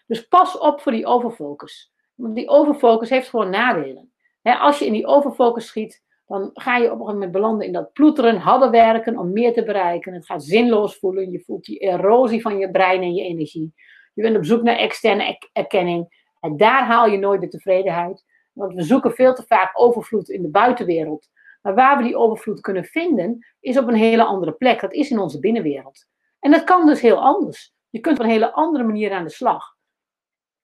[0.07, 1.93] Dus pas op voor die overfocus.
[2.15, 4.13] Want die overfocus heeft gewoon nadelen.
[4.43, 7.73] als je in die overfocus schiet, dan ga je op een gegeven moment belanden in
[7.73, 10.13] dat ploeteren, harder werken om meer te bereiken.
[10.13, 11.31] Het gaat zinloos voelen.
[11.31, 13.75] Je voelt die erosie van je brein en je energie.
[14.17, 16.29] Je bent op zoek naar externe erkenning.
[16.41, 18.25] En daar haal je nooit de tevredenheid.
[18.53, 21.29] Want we zoeken veel te vaak overvloed in de buitenwereld.
[21.63, 24.81] Maar waar we die overvloed kunnen vinden, is op een hele andere plek.
[24.81, 26.07] Dat is in onze binnenwereld.
[26.41, 27.75] En dat kan dus heel anders.
[27.91, 29.77] Je kunt op een hele andere manier aan de slag.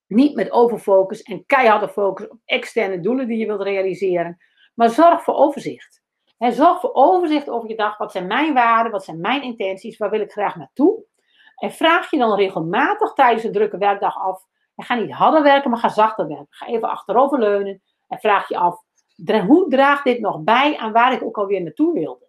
[0.07, 4.37] Niet met overfocus en keiharde focus op externe doelen die je wilt realiseren.
[4.75, 6.03] Maar zorg voor overzicht.
[6.39, 7.99] zorg voor overzicht over je dag.
[7.99, 8.93] Wat zijn mijn waarden?
[8.93, 9.97] Wat zijn mijn intenties?
[9.97, 11.05] Waar wil ik graag naartoe?
[11.63, 14.45] En vraag je dan regelmatig tijdens een drukke werkdag af.
[14.75, 16.47] En ga niet harder werken, maar ga zachter werken.
[16.51, 18.83] Ga even achterover leunen en vraag je af.
[19.47, 22.27] Hoe draagt dit nog bij aan waar ik ook alweer naartoe wilde?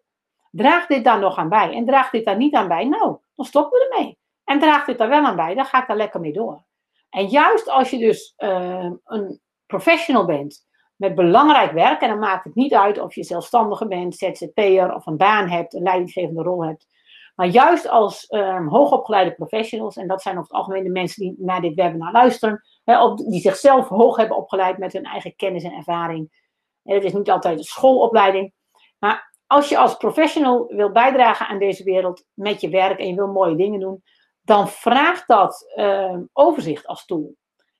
[0.51, 1.73] Draagt dit daar nog aan bij?
[1.73, 2.85] En draagt dit daar niet aan bij?
[2.85, 4.17] Nou, dan stoppen we ermee.
[4.43, 5.55] En draagt dit daar wel aan bij?
[5.55, 6.63] Dan ga ik daar lekker mee door.
[7.09, 12.43] En juist als je dus uh, een professional bent met belangrijk werk, en dan maakt
[12.43, 16.65] het niet uit of je zelfstandige bent, ZZP'er of een baan hebt, een leidinggevende rol
[16.65, 16.87] hebt.
[17.35, 21.35] Maar juist als um, hoogopgeleide professionals, en dat zijn over het algemeen de mensen die
[21.37, 25.71] naar dit webinar luisteren, of die zichzelf hoog hebben opgeleid met hun eigen kennis en
[25.71, 26.41] ervaring.
[26.83, 28.53] En het is niet altijd een schoolopleiding.
[28.99, 33.15] Maar als je als professional wil bijdragen aan deze wereld met je werk en je
[33.15, 34.03] wil mooie dingen doen,
[34.41, 37.35] dan vraagt dat uh, overzicht als tool.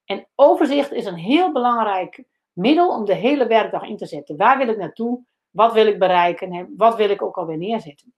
[0.06, 4.38] En overzicht is een heel belangrijk middel om de hele werkdag in te zetten.
[4.38, 5.24] Waar wil ik naartoe?
[5.50, 6.74] Wat wil ik bereiken?
[6.78, 8.14] Wat wil ik ook alweer neerzetten?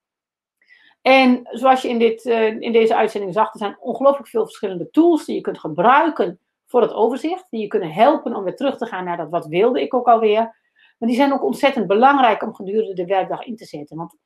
[1.05, 4.89] En zoals je in, dit, uh, in deze uitzending zag, er zijn ongelooflijk veel verschillende
[4.89, 7.47] tools die je kunt gebruiken voor het overzicht.
[7.49, 10.07] Die je kunnen helpen om weer terug te gaan naar dat wat wilde ik ook
[10.07, 10.41] alweer.
[10.97, 13.97] Maar die zijn ook ontzettend belangrijk om gedurende de werkdag in te zetten.
[13.97, 14.17] Want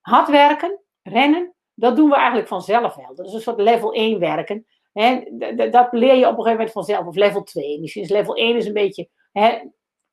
[0.00, 3.14] hard werken, rennen, dat doen we eigenlijk vanzelf wel.
[3.14, 4.66] Dat is een soort level 1 werken.
[5.70, 7.06] dat leer je op een gegeven moment vanzelf.
[7.06, 7.80] Of level 2.
[7.80, 9.08] Misschien is level 1 is een beetje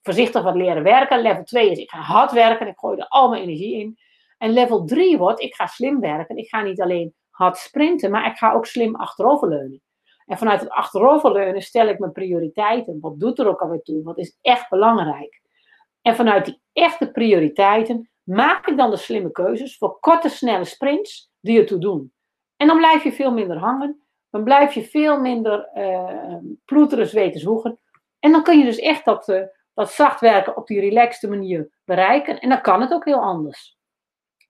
[0.01, 1.21] voorzichtig wat leren werken.
[1.21, 2.67] Level 2 is ik ga hard werken.
[2.67, 3.97] Ik gooi er al mijn energie in.
[4.43, 6.37] En level 3 wordt ik ga slim werken.
[6.37, 9.81] Ik ga niet alleen hard sprinten, maar ik ga ook slim achteroverleunen.
[10.25, 12.99] En vanuit het achteroverleunen stel ik mijn prioriteiten.
[12.99, 14.03] Wat doet er ook alweer toe?
[14.03, 15.41] Wat is echt belangrijk?
[16.01, 21.31] En vanuit die echte prioriteiten maak ik dan de slimme keuzes voor korte, snelle sprints
[21.39, 22.13] die ertoe doen.
[22.57, 24.03] En dan blijf je veel minder hangen.
[24.29, 26.35] Dan blijf je veel minder uh,
[26.65, 27.79] ploeteren, zweten, zwoegen.
[28.19, 29.41] En dan kun je dus echt dat, uh,
[29.73, 32.39] dat zacht werken op die relaxte manier bereiken.
[32.39, 33.81] En dan kan het ook heel anders.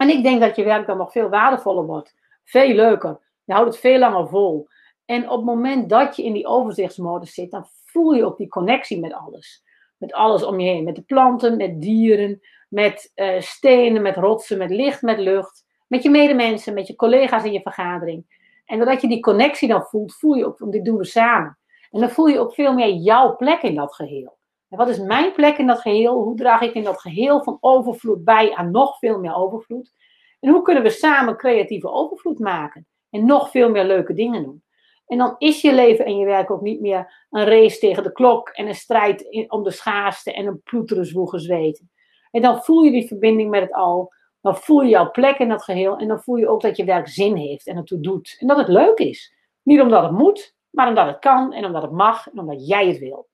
[0.04, 2.16] En ik denk dat je werk dan nog veel waardevoller wordt.
[2.44, 3.20] Veel leuker.
[3.44, 4.68] Je houdt het veel langer vol.
[5.06, 8.48] En op het moment dat je in die overzichtsmodus zit, dan voel je ook die
[8.48, 9.64] connectie met alles.
[9.98, 10.84] Met alles om je heen.
[10.84, 15.66] Met de planten, met dieren, met uh, stenen, met rotsen, met licht, met lucht.
[15.88, 18.26] Met je medemensen, met je collega's in je vergadering.
[18.66, 21.58] En doordat je die connectie dan voelt, voel je ook, want dit doen we samen.
[21.92, 24.38] En dan voel je ook veel meer jouw plek in dat geheel.
[24.74, 26.24] En wat is mijn plek in dat geheel?
[26.24, 29.94] Hoe draag ik in dat geheel van overvloed bij aan nog veel meer overvloed?
[30.40, 32.88] En hoe kunnen we samen creatieve overvloed maken?
[33.10, 34.64] En nog veel meer leuke dingen doen?
[35.08, 38.12] En dan is je leven en je werk ook niet meer een race tegen de
[38.12, 41.92] klok en een strijd om de schaarste en een ploeteren zwoegen zweten.
[42.32, 44.14] En dan voel je die verbinding met het al.
[44.42, 45.98] Dan voel je jouw plek in dat geheel.
[45.98, 48.38] En dan voel je ook dat je werk zin heeft en het toe doet.
[48.40, 49.34] En dat het leuk is.
[49.64, 52.88] Niet omdat het moet, maar omdat het kan en omdat het mag en omdat jij
[52.88, 53.28] het wil.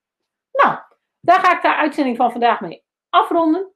[0.52, 0.78] Nou,
[1.20, 3.74] daar ga ik de uitzending van vandaag mee afronden.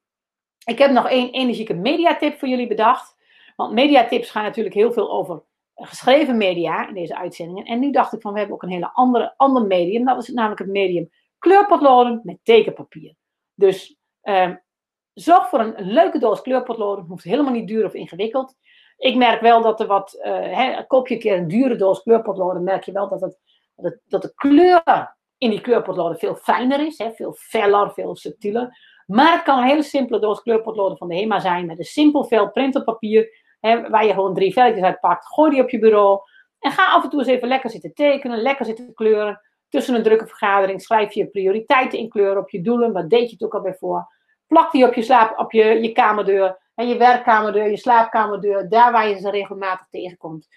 [0.65, 3.15] Ik heb nog één energieke mediatip voor jullie bedacht.
[3.55, 5.43] Want mediatips gaan natuurlijk heel veel over
[5.75, 7.65] geschreven media in deze uitzendingen.
[7.65, 10.05] En nu dacht ik van, we hebben ook een hele andere, ander medium.
[10.05, 13.15] Dat is namelijk het medium kleurpotloden met tekenpapier.
[13.53, 14.51] Dus eh,
[15.13, 16.99] zorg voor een, leuke doos kleurpotloden.
[16.99, 18.55] Het hoeft helemaal niet duur of ingewikkeld.
[18.97, 22.63] Ik merk wel dat er wat, hè, koop je een keer een dure doos kleurpotloden,
[22.63, 23.39] merk je wel dat, het,
[23.75, 26.97] dat, dat de kleur in die kleurpotloden veel fijner is.
[26.97, 28.77] Hè, veel feller, veel subtieler.
[29.05, 32.25] Maar het kan een hele simpele doos kleurpotloden van de HEMA zijn met een simpel
[32.25, 35.25] vel printerpapier Hè, waar je gewoon drie velletjes uit pakt.
[35.25, 36.19] Gooi die op je bureau.
[36.59, 39.41] En ga af en toe eens even lekker zitten tekenen, lekker zitten kleuren.
[39.69, 42.93] Tussen een drukke vergadering schrijf je je prioriteiten in kleur op je doelen.
[42.93, 44.07] Wat deed je het ook alweer voor?
[44.47, 46.61] Plak die op je, slaap, op je, je kamerdeur.
[46.75, 48.69] En je werkkamerdeur, je slaapkamerdeur.
[48.69, 50.47] Daar waar je ze regelmatig tegenkomt.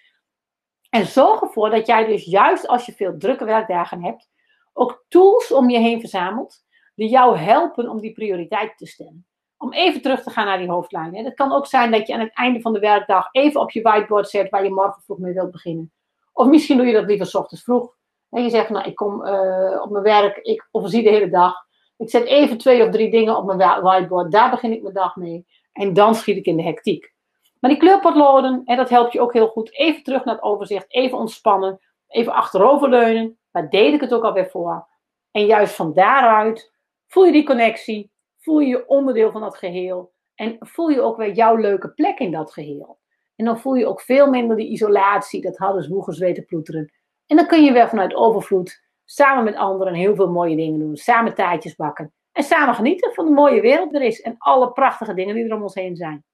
[0.91, 4.29] En zorg ervoor dat jij dus juist als je veel drukke werkdagen hebt,
[4.77, 6.65] ook tools om je heen verzamelt
[6.95, 9.27] die jou helpen om die prioriteiten te stellen
[9.59, 11.17] om even terug te gaan naar die hoofdlijn.
[11.17, 13.83] Het kan ook zijn dat je aan het einde van de werkdag even op je
[13.83, 15.93] whiteboard zet waar je morgen vroeg mee wilt beginnen.
[16.33, 17.95] Of misschien doe je dat liever s ochtends vroeg.
[18.31, 21.55] En je zegt, nou, ik kom uh, op mijn werk, ik overzie de hele dag.
[21.97, 25.17] Ik zet even twee of drie dingen op mijn whiteboard, daar begin ik mijn dag
[25.17, 25.47] mee.
[25.73, 27.15] En dan schiet ik in de hectiek.
[27.61, 29.73] Maar die kleurpotloden, en dat helpt je ook heel goed.
[29.73, 33.39] Even terug naar het overzicht, even ontspannen, even achteroverleunen.
[33.57, 34.89] Waar deed ik het ook alweer voor?
[35.31, 36.73] En juist van daaruit
[37.07, 40.13] voel je die connectie, voel je je onderdeel van dat geheel.
[40.35, 42.99] En voel je ook weer jouw leuke plek in dat geheel.
[43.37, 46.93] En dan voel je ook veel minder die isolatie, dat hadden zwoegen, zweten, ploeteren.
[47.27, 50.97] En dan kun je weer vanuit overvloed samen met anderen heel veel mooie dingen doen.
[50.97, 52.13] Samen taartjes bakken.
[52.33, 54.21] En samen genieten van de mooie wereld er is.
[54.21, 56.25] En alle prachtige dingen die er om ons heen zijn.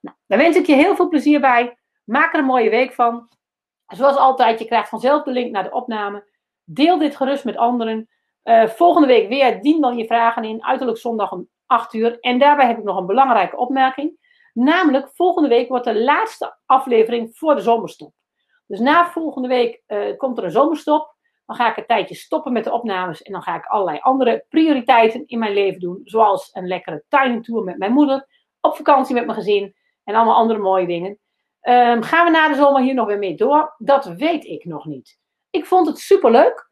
[0.00, 1.78] Nou, daar wens ik je heel veel plezier bij.
[2.04, 3.28] Maak er een mooie week van.
[3.86, 6.36] Zoals altijd, je krijgt vanzelf de link naar de opname.
[6.70, 8.08] Deel dit gerust met anderen.
[8.44, 12.20] Uh, volgende week weer, dien dan je vragen in, uiterlijk zondag om 8 uur.
[12.20, 14.18] En daarbij heb ik nog een belangrijke opmerking.
[14.52, 18.12] Namelijk, volgende week wordt de laatste aflevering voor de zomerstop.
[18.66, 21.14] Dus na volgende week uh, komt er een zomerstop.
[21.46, 23.22] Dan ga ik een tijdje stoppen met de opnames.
[23.22, 26.00] En dan ga ik allerlei andere prioriteiten in mijn leven doen.
[26.04, 28.26] Zoals een lekkere tuintour met mijn moeder.
[28.60, 29.74] Op vakantie met mijn gezin.
[30.04, 31.18] En allemaal andere mooie dingen.
[31.62, 33.74] Um, gaan we na de zomer hier nog weer mee door?
[33.78, 35.18] Dat weet ik nog niet.
[35.50, 36.70] Ik vond het superleuk.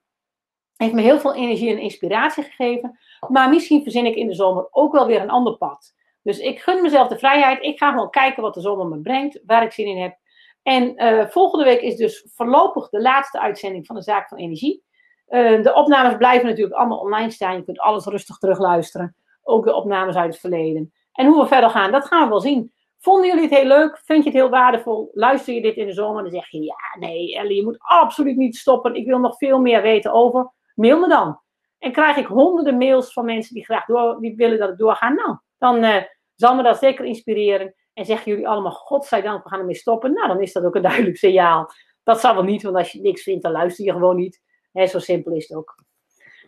[0.76, 2.98] Heeft me heel veel energie en inspiratie gegeven.
[3.28, 5.94] Maar misschien verzin ik in de zomer ook wel weer een ander pad.
[6.22, 7.62] Dus ik gun mezelf de vrijheid.
[7.62, 10.18] Ik ga gewoon kijken wat de zomer me brengt, waar ik zin in heb.
[10.62, 14.84] En uh, volgende week is dus voorlopig de laatste uitzending van de Zaak van Energie.
[15.28, 17.56] Uh, de opnames blijven natuurlijk allemaal online staan.
[17.56, 19.16] Je kunt alles rustig terugluisteren.
[19.42, 20.92] Ook de opnames uit het verleden.
[21.12, 22.72] En hoe we verder gaan, dat gaan we wel zien.
[23.06, 23.98] Vonden jullie het heel leuk?
[24.04, 25.10] Vind je het heel waardevol?
[25.12, 26.22] Luister je dit in de zomer?
[26.22, 28.94] Dan zeg je, ja, nee Ellie, je moet absoluut niet stoppen.
[28.94, 30.52] Ik wil nog veel meer weten over.
[30.74, 31.40] Mail me dan.
[31.78, 35.08] En krijg ik honderden mails van mensen die graag door, die willen dat ik doorga.
[35.08, 36.02] Nou, dan uh,
[36.34, 37.74] zal me dat zeker inspireren.
[37.92, 40.12] En zeggen jullie allemaal, godzijdank, we gaan ermee stoppen.
[40.12, 41.70] Nou, dan is dat ook een duidelijk signaal.
[42.02, 44.42] Dat zal wel niet, want als je niks vindt, dan luister je gewoon niet.
[44.72, 45.74] He, zo simpel is het ook.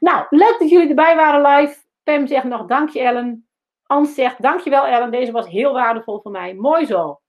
[0.00, 1.80] Nou, leuk dat jullie erbij waren live.
[2.02, 3.47] Pam zegt nog, dankje Ellen.
[3.88, 6.54] Ans zegt, dankjewel Ellen, deze was heel waardevol voor mij.
[6.54, 7.20] Mooi zo.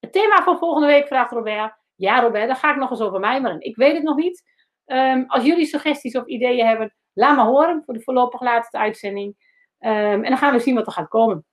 [0.00, 1.76] Het thema van volgende week vraagt Robert.
[1.94, 3.60] Ja Robert, daar ga ik nog eens over mijmeren.
[3.60, 4.42] Ik weet het nog niet.
[4.86, 9.34] Um, als jullie suggesties of ideeën hebben, laat me horen voor de voorlopig laatste uitzending.
[9.80, 11.46] Um, en dan gaan we zien wat er gaat komen.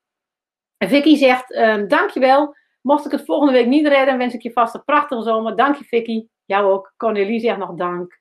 [0.78, 2.56] En Vicky zegt, um, dankjewel.
[2.82, 5.56] Mocht ik het volgende week niet redden, wens ik je vast een prachtige zomer.
[5.56, 6.28] Dank je Vicky.
[6.46, 6.94] Jou ook.
[6.98, 8.20] Cornelie zegt nog dank.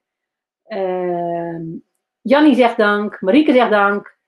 [2.22, 3.20] Jannie zegt dank.
[3.20, 4.18] Marieke zegt dank.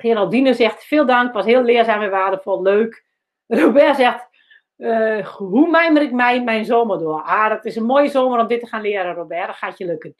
[0.00, 1.32] Geraldine zegt veel dank.
[1.32, 2.62] Was heel leerzaam en waardevol.
[2.62, 3.04] Leuk.
[3.46, 4.28] Robert zegt,
[4.76, 7.22] uh, hoe mijmer ik mij mijn zomer door?
[7.22, 9.46] Ah, dat is een mooie zomer om dit te gaan leren, Robert.
[9.46, 10.14] Dat gaat je lukken.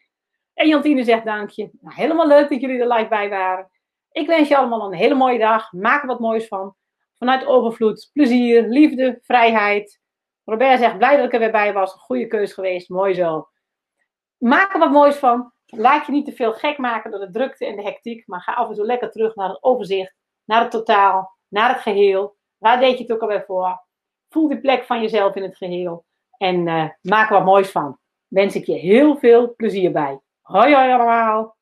[0.54, 1.70] En Jantine zegt dankje.
[1.80, 3.70] Nou, helemaal leuk dat jullie er live bij waren.
[4.12, 5.72] Ik wens je allemaal een hele mooie dag.
[5.72, 6.74] Maak er wat moois van
[7.20, 10.00] vanuit overvloed, plezier, liefde, vrijheid.
[10.44, 11.92] Robert zegt, blij dat ik er weer bij was.
[11.92, 13.48] Goede keus geweest, mooi zo.
[14.36, 15.52] Maak er wat moois van.
[15.70, 18.52] Laat je niet te veel gek maken door de drukte en de hectiek, maar ga
[18.52, 20.14] af en toe lekker terug naar het overzicht,
[20.44, 22.36] naar het totaal, naar het geheel.
[22.58, 23.84] Waar deed je het ook alweer voor?
[24.28, 26.04] Voel die plek van jezelf in het geheel
[26.36, 27.98] en uh, maak er wat moois van.
[28.28, 30.20] Wens ik je heel veel plezier bij.
[30.40, 31.56] Hoi hoi allemaal!